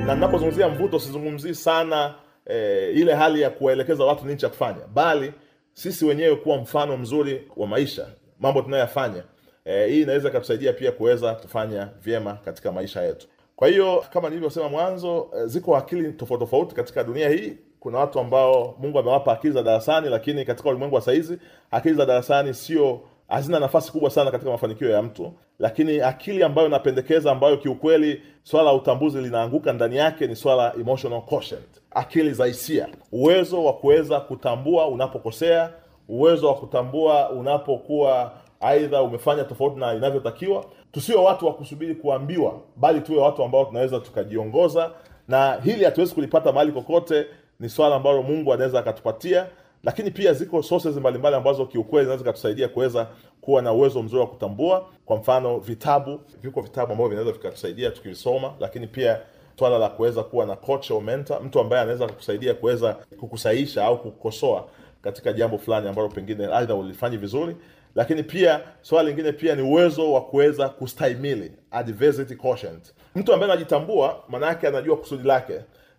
Na 0.06 0.14
ninapozungumzia 0.14 0.68
mvuto 0.68 0.98
sizungumzii 0.98 1.54
sana 1.54 2.14
e, 2.46 2.90
ile 2.90 3.14
hali 3.14 3.40
ya 3.40 3.50
kuwaelekeza 3.50 4.04
watu 4.04 4.24
nini 4.26 4.36
cha 4.36 4.48
kufanya. 4.48 4.86
Bali 4.94 5.32
sisi 5.72 6.04
wenyewe 6.04 6.36
kuwa 6.36 6.56
mfano 6.56 6.96
mzuri 6.96 7.48
wa 7.56 7.66
maisha 7.66 8.06
mambo 8.40 8.62
tunayoyafanya 8.62 9.22
E, 9.64 9.86
hii 9.86 10.02
inaweza 10.02 10.28
ikatusaidia 10.28 10.72
pia 10.72 10.92
kuweza 10.92 11.34
kufanya 11.34 11.88
vyema 12.02 12.34
katika 12.34 12.72
maisha 12.72 13.02
yetu 13.02 13.26
kwa 13.60 13.68
hiyo 13.68 14.04
kama 14.12 14.28
nilivyosema 14.28 14.68
mwanzo 14.68 15.28
eh, 15.36 15.44
ziko 15.46 15.76
akili 15.76 16.12
tofauti 16.12 16.44
tofauti 16.44 16.74
katika 16.74 17.04
dunia 17.04 17.28
hii. 17.28 17.52
Kuna 17.80 17.98
watu 17.98 18.20
ambao 18.20 18.74
mungu 18.78 18.98
amewapa 18.98 19.32
akili 19.32 19.52
za 19.52 19.62
darasani 19.62 20.08
lakini 20.08 20.44
katika 20.44 20.68
ulimwengu 20.68 20.94
wa 20.94 21.00
saizi 21.00 21.38
akili 21.70 21.94
za 21.94 22.06
darasani 22.06 22.54
sio 22.54 23.00
hazina 23.28 23.60
nafasi 23.60 23.92
kubwa 23.92 24.10
sana 24.10 24.30
katika 24.30 24.50
mafanikio 24.50 24.90
ya 24.90 25.02
mtu. 25.02 25.32
Lakini 25.58 26.00
akili 26.00 26.42
ambayo 26.42 26.68
napendekeza 26.68 27.32
ambayo 27.32 27.56
kiukweli 27.56 28.22
swala 28.42 28.66
la 28.70 28.76
utambuzi 28.76 29.18
linaanguka 29.18 29.72
ndani 29.72 29.96
yake 29.96 30.26
ni 30.26 30.36
swala 30.36 30.74
emotional 30.74 31.22
quotient. 31.22 31.68
Akili 31.90 32.32
za 32.32 32.46
hisia. 32.46 32.88
Uwezo 33.12 33.64
wa 33.64 33.72
kuweza 33.72 34.20
kutambua 34.20 34.88
unapokosea 34.88 35.70
uwezo 36.08 36.48
wa 36.48 36.54
kutambua 36.54 37.30
unapokuwa 37.30 38.32
aidha 38.60 39.02
umefanya 39.02 39.44
tofauti 39.44 39.78
na 39.80 39.94
inavyotakiwa. 39.94 40.64
Tusiwe 40.92 41.20
watu 41.22 41.46
wa 41.46 41.54
kusubiri 41.54 41.94
kuambiwa 41.94 42.60
bali 42.76 43.00
tuwe 43.00 43.18
watu 43.18 43.42
ambao 43.44 43.64
tunaweza 43.64 44.00
tukajiongoza. 44.00 44.90
Na 45.28 45.54
hili 45.64 45.84
hatuwezi 45.84 46.14
kulipata 46.14 46.52
mahali 46.52 46.72
kokote 46.72 47.26
ni 47.60 47.68
swala 47.68 47.96
ambalo 47.96 48.22
mungu 48.22 48.52
anaweza 48.52 48.78
akatupatia. 48.78 49.46
Lakini 49.84 50.10
pia 50.10 50.32
ziko 50.32 50.62
sources 50.62 50.96
mbalimbali 50.96 51.36
ambazo 51.36 51.66
kiukweli 51.66 52.04
zinaweza 52.04 52.18
zikatusaidia 52.24 52.68
kuweza 52.68 53.06
kuwa 53.40 53.62
na 53.62 53.72
uwezo 53.72 54.02
mzuri 54.02 54.20
wa 54.20 54.26
kutambua. 54.26 54.86
Kwa 55.06 55.16
mfano 55.16 55.58
vitabu 55.58 56.20
viko 56.42 56.60
vitabu 56.60 56.92
ambavyo 56.92 57.08
vinaweza 57.08 57.32
vikatusaidia 57.32 57.90
tukivisoma 57.90 58.52
lakini 58.60 58.86
pia 58.86 59.20
swala 59.58 59.78
la 59.78 59.88
kuweza 59.88 60.22
kuwa 60.22 60.46
na 60.46 60.56
mentor 61.00 61.42
mtu 61.42 61.60
ambaye 61.60 61.82
anaweza 61.82 62.06
kukusaidia 62.06 62.54
kuweza 62.54 62.92
kukusaisha 63.20 63.84
au 63.84 63.98
kukosoa 63.98 64.64
katika 65.02 65.32
jambo 65.32 65.58
fulani 65.58 65.88
ambalo 65.88 66.08
pengine 66.08 66.46
aidha 66.46 66.74
ulifanyi 66.74 67.16
vizuri 67.16 67.56
lakini 67.94 68.22
pia 68.22 68.60
swala 68.82 69.08
lingine 69.08 69.32
pia 69.32 69.54
ni 69.54 69.62
uwezo 69.62 70.12
wa 70.12 70.20
kuweza 70.20 70.68
kustahimili 70.68 71.52
adversity 71.70 72.34
quotient. 72.34 72.94
Mtu 73.16 73.32
ambaye 73.32 73.52
anajitambua 73.52 74.24
maana 74.28 74.46
yake 74.46 74.66
anajua 74.68 74.96
kusudi 74.96 75.28
lake. 75.28 75.54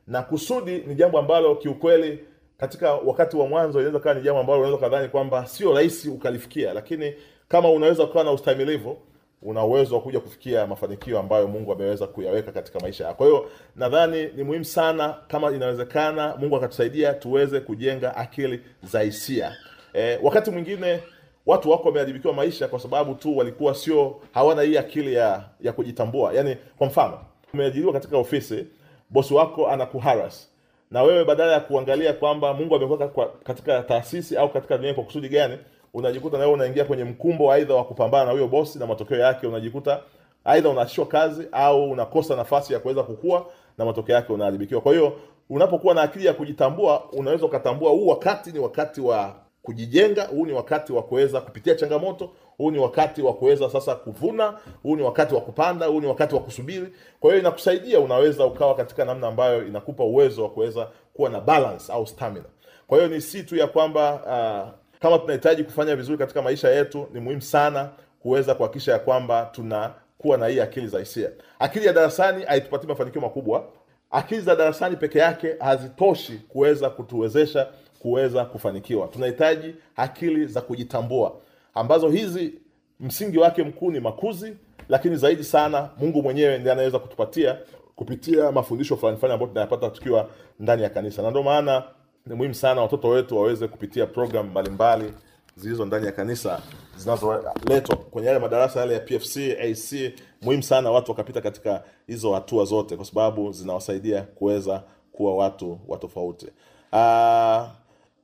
Na 0.07 0.21
kusudi 0.21 0.77
ni 0.87 0.95
jambo 0.95 1.19
ambalo 1.19 1.55
kiukweli 1.55 2.19
katika 2.57 2.93
wakati 2.93 3.37
wa 3.37 3.47
mwanzo 3.47 3.79
inaweza 3.79 3.99
kawa 3.99 4.15
ni 4.15 4.21
jambo 4.21 4.39
ambalo 4.41 4.59
unaweza 4.59 4.81
kadhani 4.81 5.07
kwamba 5.09 5.45
sio 5.45 5.73
rahisi 5.73 6.09
ukalifikia. 6.09 6.73
Lakini 6.73 7.13
kama 7.47 7.69
unaweza 7.71 8.05
kuwa 8.05 8.23
na 8.23 8.31
ustahimilivu 8.31 8.97
una 9.41 9.63
uwezo 9.65 9.95
wa 9.95 10.01
kuja 10.01 10.19
kufikia 10.19 10.67
mafanikio 10.67 11.19
ambayo 11.19 11.47
mungu 11.47 11.71
ameweza 11.73 12.07
kuyaweka 12.07 12.51
katika 12.51 12.79
maisha 12.79 13.03
yako. 13.05 13.17
Kwa 13.17 13.27
hiyo 13.27 13.49
nadhani 13.75 14.29
ni 14.35 14.43
muhimu 14.43 14.65
sana 14.65 15.15
kama 15.27 15.51
inawezekana 15.51 16.35
mungu 16.37 16.55
akatusaidia 16.55 17.13
tuweze 17.13 17.59
kujenga 17.59 18.15
akili 18.15 18.61
za 18.83 19.01
hisia. 19.01 19.55
E, 19.93 20.19
wakati 20.23 20.51
mwingine 20.51 20.99
watu 21.45 21.69
wako 21.71 21.83
wameharibikiwa 21.83 22.33
maisha 22.33 22.67
kwa 22.67 22.79
sababu 22.79 23.15
tu 23.15 23.37
walikuwa 23.37 23.75
sio 23.75 24.15
hawana 24.33 24.61
hii 24.61 24.77
akili 24.77 25.13
ya 25.13 25.43
ya 25.61 25.73
kujitambua. 25.73 26.33
Yaani 26.33 26.57
kwa 26.77 26.87
mfano 26.87 27.17
umeajiriwa 27.53 27.93
katika 27.93 28.17
ofisi 28.17 28.65
bosi 29.09 29.33
wako 29.33 29.67
anakuharas 29.67 30.47
na 30.91 31.03
wewe 31.03 31.25
badala 31.25 31.51
ya 31.51 31.59
kuangalia 31.59 32.13
kwamba 32.13 32.53
mungu 32.53 32.75
amekuweka 32.75 33.07
katika 33.43 33.81
taasisi 33.83 34.37
au 34.37 34.49
katika 34.49 34.77
dunia 34.77 34.93
kwa 34.93 35.03
kusudi 35.03 35.29
gani 35.29 35.57
unajikuta 35.93 36.37
na 36.37 36.47
unaingia 36.49 36.85
kwenye 36.85 37.03
mkumbo 37.03 37.51
aidha 37.51 37.75
wa 37.75 37.83
kupambana 37.83 38.25
na 38.25 38.31
huyo 38.31 38.47
bosi 38.47 38.79
na 38.79 38.87
matokeo 38.87 39.17
yake 39.17 39.47
unajikuta 39.47 39.99
aidha 40.45 40.69
unaachishwa 40.69 41.05
kazi 41.05 41.47
au 41.51 41.91
unakosa 41.91 42.35
nafasi 42.35 42.73
ya 42.73 42.79
kuweza 42.79 43.03
kukua 43.03 43.45
na 43.77 43.85
matokeo 43.85 44.15
yake 44.15 44.33
unaharibikiwa. 44.33 44.81
Kwa 44.81 44.91
hiyo 44.93 45.13
unapokuwa 45.49 45.93
na 45.93 46.01
akili 46.01 46.25
ya 46.25 46.33
kujitambua 46.33 47.03
unaweza 47.11 47.45
ukatambua 47.45 47.91
huu 47.91 48.07
wakati 48.07 48.51
ni 48.51 48.59
wakati 48.59 49.01
wa 49.01 49.35
kujijenga 49.63 50.25
huu 50.25 50.45
ni 50.45 50.53
wakati 50.53 50.93
wa 50.93 51.03
kuweza 51.03 51.41
kupitia 51.41 51.75
changamoto 51.75 52.29
huu 52.57 52.71
ni 52.71 52.79
wakati 52.79 53.21
wa 53.21 53.33
kuweza 53.33 53.69
sasa 53.69 53.95
kuvuna 53.95 54.59
huu 54.83 54.95
ni 54.95 55.01
wakati 55.01 55.35
wa 55.35 55.41
kupanda 55.41 55.85
huu 55.85 56.01
ni 56.01 56.07
wakati 56.07 56.35
wa 56.35 56.41
kusubiri. 56.41 56.93
Kwa 57.19 57.29
hiyo 57.29 57.39
inakusaidia 57.41 57.99
unaweza 57.99 58.45
ukawa 58.45 58.75
katika 58.75 59.05
namna 59.05 59.27
ambayo 59.27 59.67
inakupa 59.67 60.03
uwezo 60.03 60.43
wa 60.43 60.49
kuweza 60.49 60.87
kuwa 61.13 61.29
na 61.29 61.39
balance 61.41 61.93
au 61.93 62.07
stamina. 62.07 62.45
Kwa 62.87 62.97
hiyo 62.97 63.09
ni 63.09 63.21
si 63.21 63.43
tu 63.43 63.55
ya 63.55 63.67
kwamba 63.67 64.13
uh, 64.13 64.99
kama 64.99 65.19
tunahitaji 65.19 65.63
kufanya 65.63 65.95
vizuri 65.95 66.17
katika 66.17 66.41
maisha 66.41 66.69
yetu 66.69 67.07
ni 67.13 67.19
muhimu 67.19 67.41
sana 67.41 67.89
kuweza 68.19 68.55
kuhakikisha 68.55 68.91
ya 68.91 68.99
kwamba 68.99 69.49
tunakuwa 69.51 70.37
na 70.37 70.47
hii 70.47 70.59
akili 70.59 70.87
za 70.87 70.99
hisia. 70.99 71.29
Akili 71.59 71.85
ya 71.85 71.93
darasani 71.93 72.43
haitupatii 72.45 72.87
mafanikio 72.87 73.21
makubwa. 73.21 73.63
Akili 74.11 74.41
za 74.41 74.55
darasani 74.55 74.95
peke 74.95 75.19
yake 75.19 75.55
hazitoshi 75.59 76.33
kuweza 76.47 76.89
kutuwezesha 76.89 77.67
kuweza 78.01 78.45
kufanikiwa. 78.45 79.07
Tunahitaji 79.07 79.75
akili 79.95 80.45
za 80.47 80.61
kujitambua 80.61 81.33
ambazo 81.73 82.09
hizi 82.09 82.53
msingi 82.99 83.37
wake 83.37 83.63
mkuu 83.63 83.91
ni 83.91 83.99
makuzi 83.99 84.53
lakini 84.89 85.15
zaidi 85.15 85.43
sana 85.43 85.89
mungu 85.97 86.23
mwenyewe 86.23 86.57
ndiye 86.57 86.73
anaweza 86.73 86.99
kutupatia 86.99 87.57
kupitia 87.95 88.51
mafundisho 88.51 88.97
fulani 88.97 89.17
fulani 89.17 89.33
ambayo 89.33 89.47
tunayapata 89.49 89.89
tukiwa 89.89 90.29
ndani 90.59 90.83
ya 90.83 90.89
kanisa. 90.89 91.21
Na 91.21 91.29
ndio 91.29 91.43
maana 91.43 91.83
ni 92.25 92.35
muhimu 92.35 92.55
sana 92.55 92.81
watoto 92.81 93.07
wetu 93.09 93.37
waweze 93.37 93.67
kupitia 93.67 94.05
programu 94.05 94.49
mbalimbali 94.49 95.13
zilizo 95.55 95.85
ndani 95.85 96.05
ya 96.05 96.11
kanisa 96.11 96.61
zinazoletwa 96.97 97.95
kwenye 97.95 98.27
yale 98.27 98.39
madarasa 98.39 98.79
yale 98.79 98.93
ya 98.93 98.99
pfc 98.99 99.37
ac 99.37 100.13
muhimu 100.41 100.63
sana 100.63 100.91
watu 100.91 101.11
wakapita 101.11 101.41
katika 101.41 101.83
hizo 102.07 102.33
hatua 102.33 102.65
zote 102.65 102.95
kwa 102.95 103.05
sababu 103.05 103.51
zinawasaidia 103.51 104.21
kuweza 104.21 104.83
kuwa 105.11 105.35
watu 105.35 105.79
wa 105.87 105.97
tofauti. 105.97 106.45
Uh, 106.93 107.61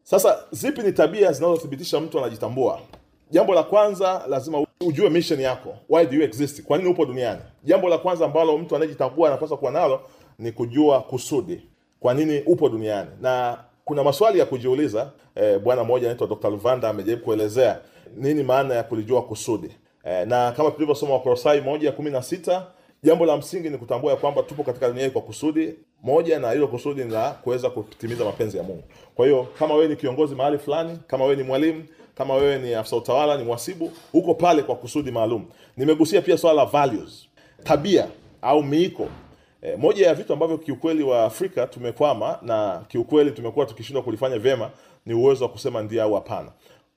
sasa 0.10 0.40
zipi 0.52 0.82
ni 0.82 0.92
tabia 0.92 1.32
zinazothibitisha 1.32 2.00
mtu 2.00 2.20
anajitambua? 2.20 2.80
Jambo 3.32 3.54
la 3.54 3.64
kwanza 3.64 4.24
lazima 4.30 4.66
ujue 4.82 5.10
mission 5.10 5.40
yako. 5.42 5.76
Why 5.90 6.06
do 6.06 6.16
you 6.18 6.24
exist? 6.24 6.64
Kwa 6.64 6.78
nini 6.78 6.90
upo 6.90 7.06
duniani? 7.06 7.42
Jambo 7.64 7.90
la 7.90 7.98
kwanza 7.98 8.26
ambalo 8.26 8.58
mtu 8.58 8.76
anayejitambua 8.76 9.28
anapaswa 9.28 9.58
kuwa 9.58 9.72
nalo 9.72 10.02
ni 10.40 10.52
kujua 10.52 11.02
kusudi. 11.02 11.62
Kwa 12.00 12.14
nini 12.14 12.42
upo 12.46 12.70
duniani? 12.70 13.10
Na 13.22 13.58
kuna 13.86 14.04
maswali 14.04 14.40
ya 14.40 14.46
kujiuliza 14.46 15.12
eh, 15.36 15.60
bwana 15.60 15.84
mmoja 15.84 16.08
anaitwa 16.08 16.28
dr 16.28 16.50
luvanda 16.50 16.90
amejaribu 16.90 17.24
kuelezea 17.26 17.80
nini 18.18 18.44
maana 18.44 18.76
ya 18.76 18.84
kulijua 18.84 19.22
kusudi. 19.22 19.70
Eh, 20.04 20.28
na 20.28 20.52
kama 20.52 20.72
tulivyosoma 20.72 21.14
wakolosai 21.14 21.62
moja 21.62 21.92
kumi 21.92 22.12
na 22.12 22.22
sita 22.22 22.68
jambo 23.08 23.26
la 23.26 23.38
msingi 23.38 23.70
ni 23.70 23.78
kutambua 23.78 24.12
ya 24.12 24.18
kwamba 24.18 24.44
tupo 24.44 24.64
katika 24.64 24.88
dunia 24.88 25.04
hii 25.04 25.10
kwa 25.10 25.22
kusudi 25.22 25.74
moja 26.04 26.40
na 26.40 26.52
hilo 26.52 26.68
kusudi 26.68 27.04
ni 27.04 27.12
la 27.12 27.32
kuweza 27.32 27.70
kutimiza 27.70 28.26
mapenzi 28.26 28.58
ya 28.58 28.64
mungu 28.64 28.84
kwa 29.16 29.26
hiyo 29.26 29.48
kama 29.60 29.74
wewe 29.74 29.88
ni 29.88 29.96
kiongozi 29.96 30.36
mahali 30.36 30.58
fulani 30.58 31.00
kama 31.08 31.24
wewe 31.24 31.36
ni 31.36 31.44
mwalimu 31.44 31.84
kama 32.16 32.34
wewe 32.34 32.58
ni 32.60 32.74
afisa 32.74 32.96
utawala 32.96 33.38
ni 33.38 33.44
mwasibu 33.44 33.92
uko 34.14 34.34
pale 34.34 34.64
kwa 34.64 34.76
kusudi 34.76 35.12
maalum 35.12 35.46
nimegusia 35.78 36.22
pia 36.22 36.38
swala 36.38 36.64
la 36.64 36.66
values 36.66 37.28
tabia 37.64 38.08
au 38.42 38.64
miiko 38.64 39.08
E, 39.62 39.76
moja 39.76 40.08
ya 40.08 40.14
vitu 40.14 40.34
ambavyo 40.34 40.58
kiukweli 40.58 41.04
wa 41.04 41.26
Afrika 41.26 41.68
tumekwama 41.68 42.40
na 42.42 42.86
kiukweli 42.88 43.32
tumekuwa 43.32 43.66
tukishindwa 43.66 44.04
kulifanya 44.04 44.40
vyema 44.40 44.70
ni 45.06 45.14
uwezo 45.14 45.46
wa 45.46 45.52
kusema 45.52 45.82
ndio 45.82 46.04
au 46.04 46.14
hapana. 46.14 46.52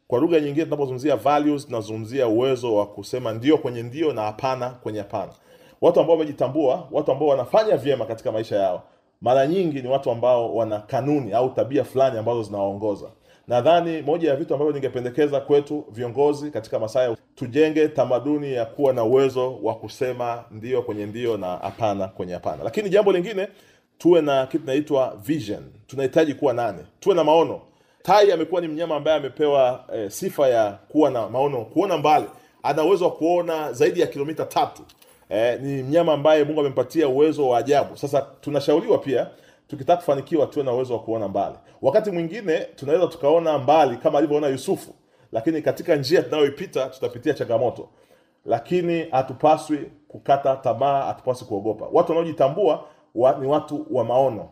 Kwa 0.09 0.21
lugha 0.21 0.41
nyingine, 0.41 0.65
tunapozungumzia 0.65 1.17
values 1.17 1.67
tunazungumzia 1.67 2.29
uwezo 2.29 2.75
wa 2.75 2.87
kusema 2.87 3.33
ndio 3.33 3.59
kwenye 3.59 3.83
ndio 3.83 4.13
na 4.13 4.23
hapana 4.23 4.71
kwenye 4.71 4.99
hapana. 4.99 5.33
Watu 5.81 6.01
ambao 6.01 6.17
wamejitambua, 6.17 6.89
watu 6.91 7.13
ambao 7.13 7.29
wanafanya 7.29 7.77
vyema 7.77 8.07
katika 8.07 8.33
maisha 8.33 8.57
yao, 8.57 8.83
mara 9.21 9.47
nyingi 9.47 9.83
ni 9.83 9.89
watu 9.89 10.11
ambao 10.11 10.55
wana 10.55 10.79
kanuni 10.81 11.33
au 11.33 11.51
tabia 11.51 11.85
fulani 11.85 12.19
ambazo 12.19 12.43
zinawaongoza. 12.43 13.07
Nadhani 13.49 14.03
moja 14.03 14.29
ya 14.31 14.37
vitu 14.37 14.55
ambavyo 14.55 14.75
ningependekeza 14.75 15.41
kwetu 15.41 15.85
viongozi 15.93 16.51
katika 16.51 16.79
Masaya, 16.79 17.17
tujenge 17.35 17.89
tamaduni 17.89 18.53
ya 18.53 18.65
kuwa 18.65 18.93
na 18.93 19.05
uwezo 19.05 19.59
wa 19.63 19.75
kusema 19.75 20.45
ndio 20.51 20.83
kwenye 20.83 21.07
ndio 21.07 21.37
na 21.37 21.47
hapana 21.57 22.09
kwenye 22.09 22.33
hapana. 22.33 22.65
Lakini 22.65 22.89
jambo 22.91 23.13
lingine, 23.13 23.49
tuwe 23.99 24.21
na 24.23 24.47
kitu 24.47 24.65
inaitwa 24.65 25.17
vision. 25.23 25.63
Tunahitaji 25.87 26.35
kuwa 26.35 26.53
nane, 26.53 26.79
tuwe 27.01 27.15
na 27.15 27.25
maono. 27.25 27.61
Tai 28.03 28.33
amekuwa 28.33 28.61
ni 28.61 28.69
mnyama 28.69 28.97
ambaye 28.97 29.17
amepewa 29.17 29.85
e, 29.95 30.11
sifa 30.11 30.49
ya 30.49 30.71
kuwa 30.89 31.11
na 31.11 31.29
maono, 31.29 31.65
kuona 31.65 31.97
mbali. 31.97 32.27
Ana 32.63 32.85
uwezo 32.85 33.05
wa 33.05 33.11
kuona 33.11 33.73
zaidi 33.73 34.01
ya 34.01 34.07
kilomita 34.07 34.45
tatu. 34.45 34.83
Eh, 35.31 35.61
ni 35.61 35.83
mnyama 35.83 36.13
ambaye 36.13 36.45
Mungu 36.45 36.61
amempatia 36.61 37.09
uwezo 37.09 37.49
wa 37.49 37.59
ajabu. 37.59 37.97
Sasa 37.97 38.23
tunashauriwa 38.41 38.99
pia 38.99 39.27
tukitaka 39.69 39.97
kufanikiwa 39.97 40.47
tuwe 40.47 40.65
na 40.65 40.73
uwezo 40.73 40.93
wa 40.95 41.01
kuona 41.01 41.29
mbali. 41.29 41.55
Wakati 41.83 42.11
mwingine 42.11 42.59
tunaweza 42.59 43.07
tukaona 43.07 43.59
mbali 43.59 43.97
kama 43.97 44.19
alivyoona 44.19 44.47
Yusufu, 44.49 44.95
lakini 45.33 45.63
katika 45.63 45.97
njia 45.97 46.23
tunayoipita 46.23 46.87
tutapitia 46.89 47.35
changamoto, 47.35 47.89
lakini 48.47 49.03
hatupaswi 49.11 49.91
kukata 50.09 50.57
tamaa, 50.57 51.03
hatupaswi 51.03 51.47
kuogopa. 51.47 51.87
Watu 51.93 52.13
wanaojitambua 52.13 52.85
wa, 53.15 53.39
ni 53.39 53.47
watu 53.47 53.87
wa 53.91 54.05
maono. 54.05 54.49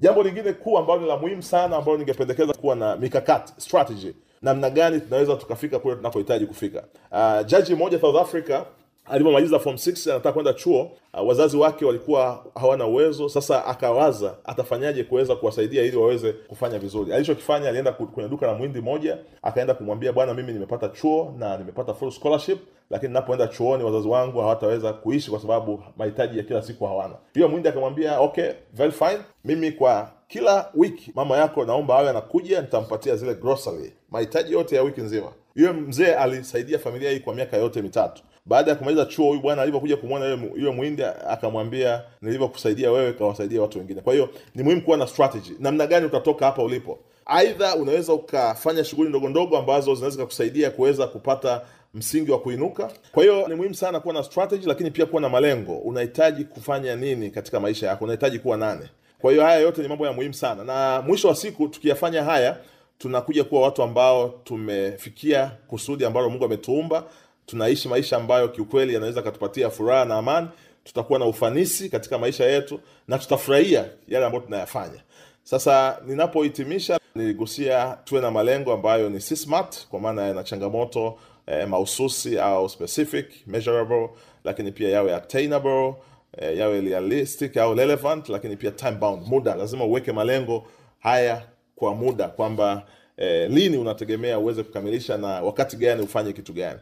Jambo 0.00 0.22
lingine 0.22 0.52
kuu 0.52 0.78
ambalo 0.78 1.00
ni 1.00 1.06
la 1.08 1.16
muhimu 1.16 1.42
sana, 1.42 1.76
ambalo 1.76 1.98
ningependekeza 1.98 2.52
kuwa 2.52 2.76
na 2.76 2.96
mikakati 2.96 3.52
strategy, 3.56 4.12
namna 4.42 4.70
gani 4.70 5.00
tunaweza 5.00 5.36
tukafika 5.36 5.78
kule 5.78 5.96
tunakohitaji 5.96 6.46
kufika. 6.46 6.84
Uh, 7.12 7.46
jaji 7.46 7.74
mmoja 7.74 8.00
South 8.00 8.16
Africa 8.16 8.60
alivyomaliza 9.08 9.58
form 9.58 9.76
6 9.76 10.10
anataka 10.10 10.32
kwenda 10.32 10.52
chuo 10.52 10.90
uh, 11.14 11.28
wazazi 11.28 11.56
wake 11.56 11.84
walikuwa 11.84 12.44
hawana 12.54 12.86
uwezo. 12.86 13.28
Sasa 13.28 13.64
akawaza 13.66 14.34
atafanyaje 14.44 15.04
kuweza 15.04 15.36
kuwasaidia 15.36 15.82
ili 15.82 15.96
waweze 15.96 16.32
kufanya 16.32 16.78
vizuri? 16.78 17.12
Alichokifanya 17.12 17.68
alienda 17.68 17.92
kwenye 17.92 18.28
duka 18.28 18.46
la 18.46 18.54
mwindi 18.54 18.80
moja 18.80 19.18
akaenda 19.42 19.74
kumwambia 19.74 20.12
bwana 20.12 20.34
mimi 20.34 20.52
nimepata 20.52 20.88
chuo 20.88 21.34
na 21.38 21.56
nimepata 21.58 21.94
full 21.94 22.10
scholarship 22.10 22.58
lakini 22.90 23.12
napoenda 23.12 23.46
chuoni 23.46 23.84
wazazi 23.84 24.08
wangu 24.08 24.40
hawataweza 24.40 24.92
kuishi 24.92 25.30
kwa 25.30 25.40
sababu 25.40 25.82
mahitaji 25.96 26.38
ya 26.38 26.44
kila 26.44 26.62
siku 26.62 26.84
hawana. 26.86 27.14
Hiyo 27.34 27.48
mwindi 27.48 27.68
akamwambia 27.68 28.20
okay 28.20 28.50
very 28.72 28.92
fine. 28.92 29.18
Mimi 29.44 29.72
kwa 29.72 30.10
kila 30.28 30.70
wiki 30.74 31.12
mama 31.14 31.36
yako 31.36 31.64
naomba 31.64 31.98
awe 31.98 32.10
anakuja 32.10 32.60
nitampatia 32.60 33.16
zile 33.16 33.34
grocery. 33.34 33.92
Mahitaji 34.10 34.52
yote 34.52 34.76
ya 34.76 34.82
wiki 34.82 35.00
nzima. 35.00 35.32
Hiyo 35.54 35.72
mzee 35.72 36.14
alisaidia 36.14 36.78
familia 36.78 37.10
hii 37.10 37.20
kwa 37.20 37.34
miaka 37.34 37.56
yote 37.56 37.82
mitatu 37.82 38.22
baada 38.46 38.70
ya 38.70 38.76
kumaliza 38.76 39.04
chuo 39.04 39.26
huyu 39.28 39.40
bwana 39.40 39.62
alivyokuja 39.62 39.96
kumwona 39.96 40.26
yule 40.26 40.70
muhindi 40.70 41.02
akamwambia 41.28 42.02
nilivyokusaidia 42.22 42.90
wewe 42.92 43.12
kawasaidia 43.12 43.62
watu 43.62 43.78
wengine. 43.78 44.00
Kwa 44.00 44.12
hiyo 44.12 44.28
ni 44.54 44.62
muhimu 44.62 44.82
kuwa 44.82 44.96
na 44.96 45.06
strategy. 45.06 45.52
Namna 45.58 45.86
gani 45.86 46.06
utatoka 46.06 46.46
hapa 46.46 46.62
ulipo? 46.62 46.98
Aidha 47.26 47.76
unaweza 47.76 48.12
ukafanya 48.12 48.84
shughuli 48.84 49.08
ndogo 49.08 49.28
ndogo 49.28 49.58
ambazo 49.58 49.94
zinaweza 49.94 50.22
kukusaidia 50.22 50.70
kuweza 50.70 51.06
kupata 51.06 51.62
msingi 51.94 52.30
wa 52.30 52.38
kuinuka. 52.40 52.90
Kwa 53.12 53.22
hiyo 53.22 53.48
ni 53.48 53.54
muhimu 53.54 53.74
sana 53.74 54.00
kuwa 54.00 54.14
na 54.14 54.22
strategy 54.22 54.66
lakini 54.66 54.90
pia 54.90 55.06
kuwa 55.06 55.22
na 55.22 55.28
malengo. 55.28 55.76
Unahitaji 55.78 56.44
kufanya 56.44 56.96
nini 56.96 57.30
katika 57.30 57.60
maisha 57.60 57.86
yako? 57.86 58.04
Unahitaji 58.04 58.38
kuwa 58.38 58.56
nane 58.56 58.88
kwa 59.18 59.30
hiyo 59.32 59.44
haya 59.44 59.58
yote 59.60 59.82
ni 59.82 59.88
mambo 59.88 60.06
ya 60.06 60.12
muhimu 60.12 60.34
sana. 60.34 60.64
Na 60.64 61.02
mwisho 61.06 61.28
wa 61.28 61.34
siku 61.34 61.68
tukiyafanya 61.68 62.24
haya 62.24 62.56
tunakuja 62.98 63.44
kuwa 63.44 63.62
watu 63.62 63.82
ambao 63.82 64.28
tumefikia 64.44 65.50
kusudi 65.66 66.04
ambalo 66.04 66.30
mungu 66.30 66.44
ametuumba 66.44 67.04
tunaishi 67.46 67.88
maisha 67.88 68.16
ambayo 68.16 68.48
kiukweli 68.48 68.94
yanaweza 68.94 69.22
katupatia 69.22 69.70
furaha 69.70 70.04
na 70.04 70.14
amani 70.14 70.48
tutakuwa 70.84 71.18
na 71.18 71.24
ufanisi 71.24 71.88
katika 71.88 72.18
maisha 72.18 72.44
yetu 72.44 72.80
na 73.08 73.18
tutafurahia 73.18 73.84
yale 74.08 74.26
ambayo 74.26 74.44
tunayafanya. 74.44 75.00
Sasa 75.42 75.98
ninapohitimisha 76.06 76.98
niligusia 77.14 77.98
tuwe 78.04 78.20
na 78.20 78.30
malengo 78.30 78.72
ambayo 78.72 79.10
ni 79.10 79.20
smart 79.20 79.86
kwa 79.88 80.00
maana 80.00 80.22
yana 80.26 80.44
changamoto 80.44 81.18
eh, 81.46 81.68
mahususi 81.68 82.38
au 82.38 82.68
specific 82.68 83.26
measurable 83.46 84.08
lakini 84.44 84.72
pia 84.72 84.88
yawe 84.88 85.14
attainable 85.14 85.94
eh, 86.38 86.58
yawe 86.58 86.80
realistic 86.80 87.56
au 87.56 87.74
relevant 87.74 88.28
lakini 88.28 88.56
pia 88.56 88.70
time 88.70 88.92
bound 88.92 89.26
muda. 89.26 89.54
Lazima 89.54 89.84
uweke 89.84 90.12
malengo 90.12 90.66
haya 91.00 91.42
kwa 91.76 91.94
muda 91.94 92.28
kwamba 92.28 92.86
eh, 93.16 93.50
lini 93.50 93.76
unategemea 93.76 94.38
uweze 94.38 94.62
kukamilisha 94.62 95.16
na 95.16 95.26
wakati 95.28 95.76
gani 95.76 96.02
ufanye 96.02 96.32
kitu 96.32 96.52
gani 96.52 96.78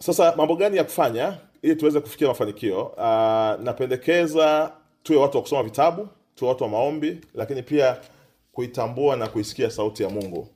sasa 0.00 0.34
mambo 0.36 0.56
gani 0.56 0.76
ya 0.76 0.84
kufanya 0.84 1.36
ili 1.62 1.76
tuweze 1.76 2.00
kufikia 2.00 2.28
mafanikio? 2.28 2.84
Uh, 2.86 3.02
napendekeza 3.64 4.72
tuwe 5.02 5.18
watu 5.18 5.36
wa 5.36 5.42
kusoma 5.42 5.62
vitabu 5.62 6.08
tuwe 6.34 6.48
watu 6.48 6.64
wa 6.64 6.70
maombi 6.70 7.20
lakini 7.34 7.62
pia 7.62 7.96
kuitambua 8.52 9.16
na 9.16 9.28
kuisikia 9.28 9.70
sauti 9.70 10.02
ya 10.02 10.08
mungu. 10.08 10.48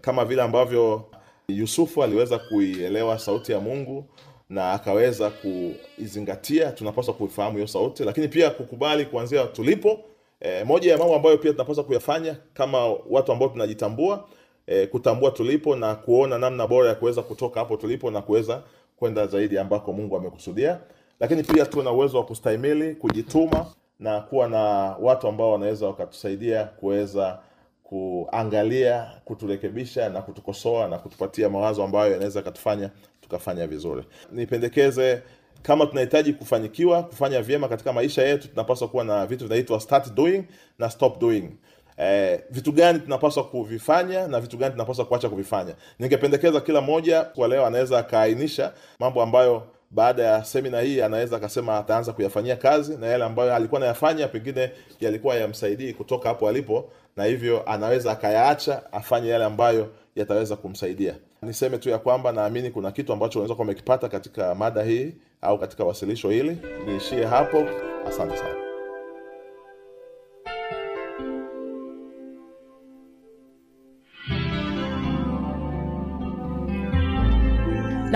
Kama 0.00 0.24
vile 0.24 0.42
ambavyo 0.42 1.04
yusufu 1.48 2.02
aliweza 2.02 2.38
kuielewa 2.38 3.18
sauti 3.18 3.52
ya 3.52 3.60
mungu 3.60 4.04
na 4.50 4.72
akaweza 4.72 5.30
kuizingatia 5.30 6.72
tunapaswa 6.72 7.14
kuifahamu 7.14 7.54
hiyo 7.56 7.66
sauti 7.66 8.04
lakini 8.04 8.28
pia 8.28 8.50
kukubali 8.50 9.04
kuanzia 9.04 9.44
tulipo. 9.44 10.00
E, 10.40 10.64
moja 10.64 10.92
ya 10.92 10.98
mambo 10.98 11.16
ambayo 11.16 11.38
pia 11.38 11.52
tunapaswa 11.52 11.84
kuyafanya 11.84 12.36
kama 12.54 12.86
watu 13.10 13.32
ambao 13.32 13.48
tunajitambua 13.48 14.28
e, 14.66 14.86
kutambua 14.86 15.30
tulipo 15.30 15.76
na 15.76 15.94
kuona 15.94 16.38
namna 16.38 16.66
bora 16.66 16.88
ya 16.88 16.94
kuweza 16.94 17.22
kutoka 17.22 17.60
hapo 17.60 17.76
tulipo 17.76 18.10
na 18.10 18.22
kuweza 18.22 18.62
kwenda 18.96 19.26
zaidi 19.26 19.58
ambako 19.58 19.92
mungu 19.92 20.16
amekusudia. 20.16 20.78
Lakini 21.20 21.42
pia 21.42 21.66
tuwe 21.66 21.84
na 21.84 21.90
uwezo 21.92 22.18
wa 22.18 22.24
kustahimili 22.24 22.94
kujituma 22.94 23.66
na 24.00 24.20
kuwa 24.20 24.48
na 24.48 24.58
watu 25.00 25.28
ambao 25.28 25.52
wanaweza 25.52 25.86
wakatusaidia 25.86 26.64
kuweza 26.64 27.38
kuangalia 27.82 29.10
kuturekebisha 29.24 30.08
na 30.08 30.22
kutukosoa 30.22 30.88
na 30.88 30.98
kutupatia 30.98 31.48
mawazo 31.48 31.84
ambayo 31.84 32.12
yanaweza 32.12 32.38
yakatufanya 32.38 32.90
tukafanya 33.20 33.66
vizuri. 33.66 34.04
Nipendekeze 34.32 35.22
kama 35.62 35.86
tunahitaji 35.86 36.32
kufanikiwa 36.32 37.02
kufanya 37.02 37.42
vyema 37.42 37.68
katika 37.68 37.92
maisha 37.92 38.22
yetu 38.22 38.48
tunapaswa 38.48 38.88
kuwa 38.88 39.04
na 39.04 39.26
vitu 39.26 39.44
vinaitwa 39.44 39.80
start 39.80 40.14
doing 40.14 40.44
na 40.78 40.90
stop 40.90 41.18
doing 41.20 41.50
Eh, 41.98 42.40
vitu 42.50 42.72
gani 42.72 42.98
tunapaswa 42.98 43.44
kuvifanya 43.44 44.28
na 44.28 44.40
vitu 44.40 44.56
gani 44.56 44.72
tunapaswa 44.72 45.04
kuacha 45.04 45.28
kuvifanya? 45.28 45.74
Ningependekeza 45.98 46.60
kila 46.60 46.80
mmoja 46.80 47.22
kwa 47.24 47.48
leo 47.48 47.66
anaweza 47.66 47.98
akaainisha 47.98 48.72
mambo 49.00 49.22
ambayo 49.22 49.62
baada 49.90 50.22
ya 50.22 50.44
semina 50.44 50.80
hii 50.80 51.00
anaweza 51.00 51.36
akasema 51.36 51.78
ataanza 51.78 52.12
kuyafanyia 52.12 52.56
kazi 52.56 52.96
na 52.96 53.06
yale 53.06 53.24
ambayo 53.24 53.54
alikuwa 53.54 53.80
anayafanya 53.80 54.28
pengine 54.28 54.70
yalikuwa 55.00 55.34
yamsaidii 55.34 55.92
kutoka 55.92 56.28
hapo 56.28 56.48
alipo 56.48 56.90
na 57.16 57.24
hivyo 57.24 57.62
anaweza 57.70 58.12
akayaacha 58.12 58.92
afanye 58.92 59.28
yale 59.28 59.44
ambayo 59.44 59.88
yataweza 60.16 60.56
kumsaidia. 60.56 61.14
Niseme 61.42 61.78
tu 61.78 61.90
ya 61.90 61.98
kwamba 61.98 62.32
naamini 62.32 62.70
kuna 62.70 62.90
kitu 62.92 63.12
ambacho 63.12 63.38
unaweza 63.38 63.54
kuwa 63.54 63.64
umekipata 63.64 64.08
katika 64.08 64.54
mada 64.54 64.82
hii 64.82 65.14
au 65.42 65.58
katika 65.58 65.84
wasilisho 65.84 66.30
hili. 66.30 66.58
Niishie 66.86 67.24
hapo. 67.24 67.64
Asante 68.08 68.36
sana 68.36 68.65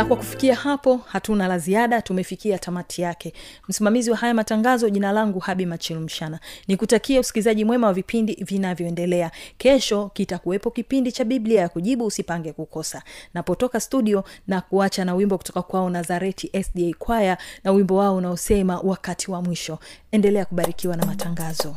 na 0.00 0.06
kwa 0.06 0.16
kufikia 0.16 0.54
hapo 0.54 0.96
hatuna 0.96 1.48
la 1.48 1.58
ziada 1.58 2.02
tumefikia 2.02 2.58
tamati 2.58 3.02
yake. 3.02 3.32
Msimamizi 3.68 4.10
wa 4.10 4.16
haya 4.16 4.34
matangazo 4.34 4.90
jina 4.90 5.12
langu 5.12 5.38
habi 5.38 5.66
machilumshana 5.66 6.40
nikutakia 6.68 7.20
usikilizaji 7.20 7.64
mwema 7.64 7.86
wa 7.86 7.92
vipindi 7.92 8.34
vinavyoendelea. 8.34 9.30
Kesho 9.58 10.10
kitakuwepo 10.14 10.70
kipindi 10.70 11.12
cha 11.12 11.24
biblia 11.24 11.60
ya 11.60 11.68
kujibu 11.68 12.04
usipange 12.06 12.52
kukosa. 12.52 13.02
Napotoka 13.34 13.80
studio 13.80 14.24
na 14.46 14.60
kuacha 14.60 15.04
na 15.04 15.14
wimbo 15.14 15.38
kutoka 15.38 15.62
kwao 15.62 15.90
nazareti 15.90 16.50
sda 16.62 16.94
kwaya 16.98 17.38
na 17.64 17.72
wimbo 17.72 17.96
wao 17.96 18.16
unaosema 18.16 18.80
wakati 18.80 19.30
wa 19.30 19.42
mwisho. 19.42 19.78
Endelea 20.12 20.44
kubarikiwa 20.44 20.96
na 20.96 21.06
matangazo. 21.06 21.76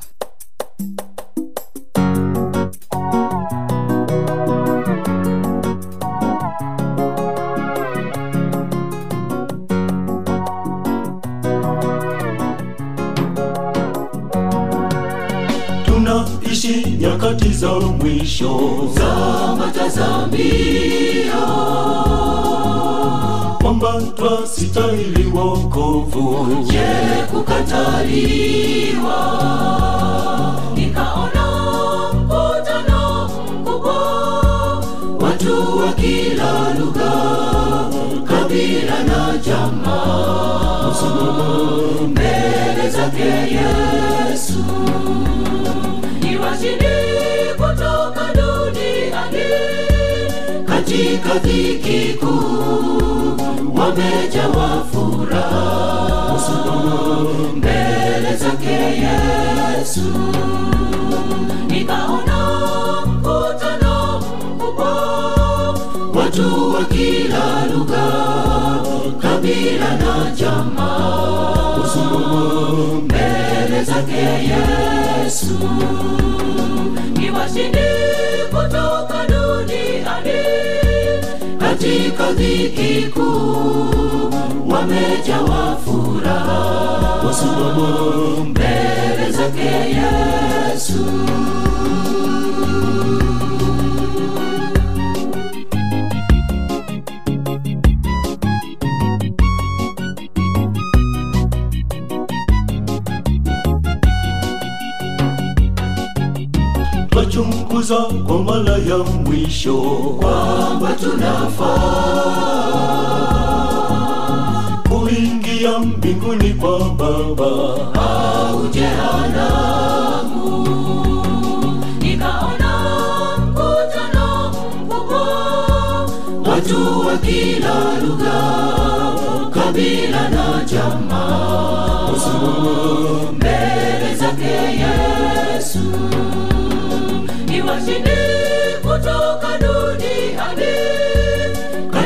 tunaishi 2.94 3.63
nyakati 17.14 17.50
za 17.54 17.70
mwisho. 17.72 18.60
Za 18.96 19.16
matazamio 19.56 20.34
kwamba 23.62 24.02
twasitahili 24.16 25.26
wokovu. 25.32 26.48
Je 26.72 26.88
kukataliwa? 27.32 29.18
Nikaona 30.76 31.46
mkutano 32.14 33.30
mkubwa 33.60 33.96
watu 35.22 35.78
wa 35.78 35.92
kila 35.94 36.74
lugha 36.80 37.33
katika 51.24 51.40
dhiki 51.40 52.14
kuu 52.14 53.38
wamejawa 53.80 54.86
furaha. 54.92 56.40
Mbele 57.56 58.36
zake 58.38 58.74
yesu. 59.02 60.02
Nikaona 61.68 62.38
mkutano 63.06 64.22
mkubwa. 64.56 64.94
Watu 66.16 66.74
wa 66.74 66.86
kila 66.86 67.66
lugha 67.74 68.12
kabila 69.22 69.98
na 69.98 70.32
jamaa. 70.36 71.78
Mbele 73.04 73.84
zake 73.84 74.22
yesu. 74.50 75.60
Ni 77.20 77.32
katika 81.84 82.32
dhiki 82.34 83.08
kuu 83.14 84.34
wamejawa 84.70 85.78
furaha 85.86 87.22
mbele 88.50 89.32
zake 89.32 89.66
yesu 89.66 91.06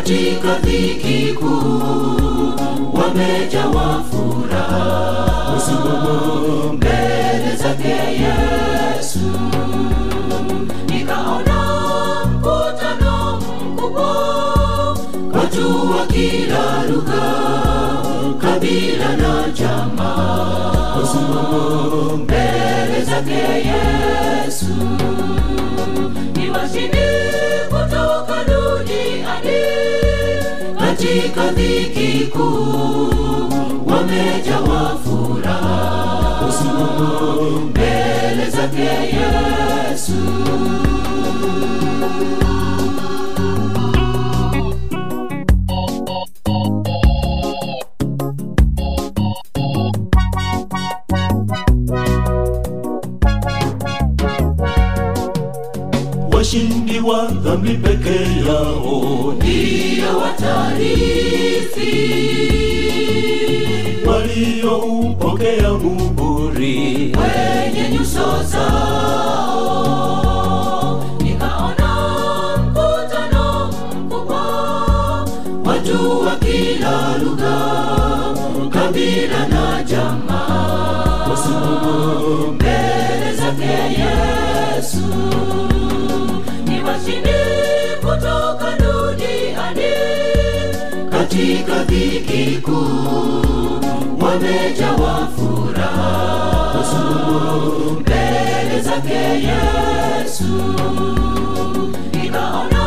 katika 0.08 0.56
dhiki 0.60 1.34
kuu 1.34 2.54
wamejawa 2.94 4.04
furaha. 4.12 5.58
Mbele 6.74 7.56
zake 7.56 7.90
yesu 7.90 9.20
nikaona 10.90 11.60
mkutano 12.26 13.42
mkubwa. 13.72 14.12
Watu 15.34 15.92
wa 15.92 16.06
kila 16.08 16.84
lugha 16.90 17.34
kabila 18.42 19.18
na 19.18 19.50
jamaa. 19.50 20.98
Mbele 22.18 23.04
zake 23.06 23.68
yesu 23.68 24.74
ni 26.36 26.50
washindi 26.50 26.98
katika 30.80 31.52
dhiki 31.52 32.26
kuu. 32.28 33.50
Wamejawa 33.86 35.00
furaha 35.04 36.52
mbele 37.70 38.50
zake 38.50 38.82
yesu 38.82 40.14
washindi 56.48 57.00
wa 57.00 57.26
dhambi 57.28 57.74
peke 57.74 58.20
yao. 58.48 59.34
Ndiyo 59.36 60.18
watarithi 60.18 61.98
walioupokea 64.06 65.70
muhuri 65.74 67.16
kwenye 67.18 67.90
nyuso 67.92 68.44
zao 68.44 70.24
ni 87.08 87.14
washindi 87.14 87.96
kutoka 88.02 88.72
duniani 88.80 89.94
katika 91.12 91.84
dhiki 91.84 92.62
kuu 92.62 93.46
wamejawa 94.22 95.28
furaha. 95.36 96.38
Mbele 98.00 98.82
zake 98.82 99.14
yesu 99.14 100.64
nikaona 102.12 102.84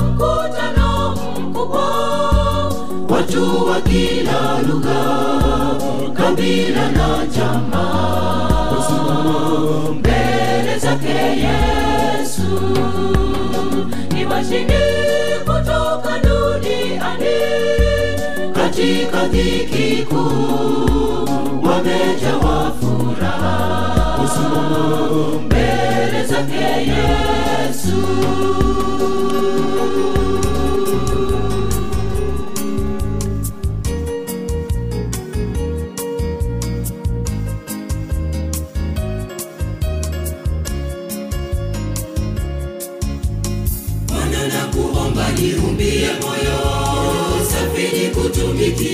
mkutano 0.00 1.14
mkubwa 1.40 1.84
watu 3.08 3.66
wa 3.70 3.80
kila 3.80 4.62
lugha 4.68 5.04
kabila 6.14 6.90
na 6.90 7.26
jamaa. 7.26 8.38
Mbele 9.98 10.78
zake 10.78 11.08
yesu 11.08 11.57
ni 14.38 14.44
washindi 14.44 14.74
kutoka 15.44 16.18
duniani. 16.18 17.38
Katika 18.54 19.28
dhiki 19.28 20.02
kuu 20.02 21.28
wamejawa 21.68 22.72
furaha. 22.80 24.18
Mbele 25.46 26.24
zake 26.26 26.90
yesu 26.90 27.96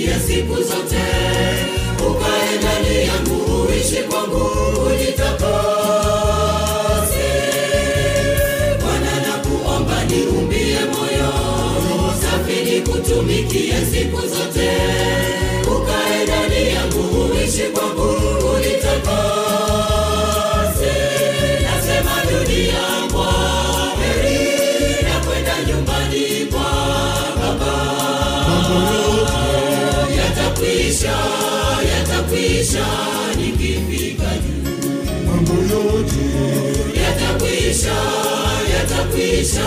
nikutumikie 0.05 0.19
siku 0.27 0.55
zote, 0.55 1.03
ukae 2.09 2.57
ndani 2.57 3.07
yangu 3.07 3.61
uishi 3.67 3.95
kwangu 4.09 4.45
unitakase. 4.85 5.85
Bwana 8.79 9.15
na 9.27 9.33
kuomba 9.49 10.03
niumbie 10.03 10.79
moyo. 10.79 11.33
Safi 12.21 12.57
nikutumikie 12.71 13.75
siku 13.91 14.21
zote, 14.21 14.64
yatakwisha 32.65 32.85
nikifika 33.37 34.29
juu 36.03 36.99
yatakwisha 37.01 37.95
yatakwisha 38.73 39.65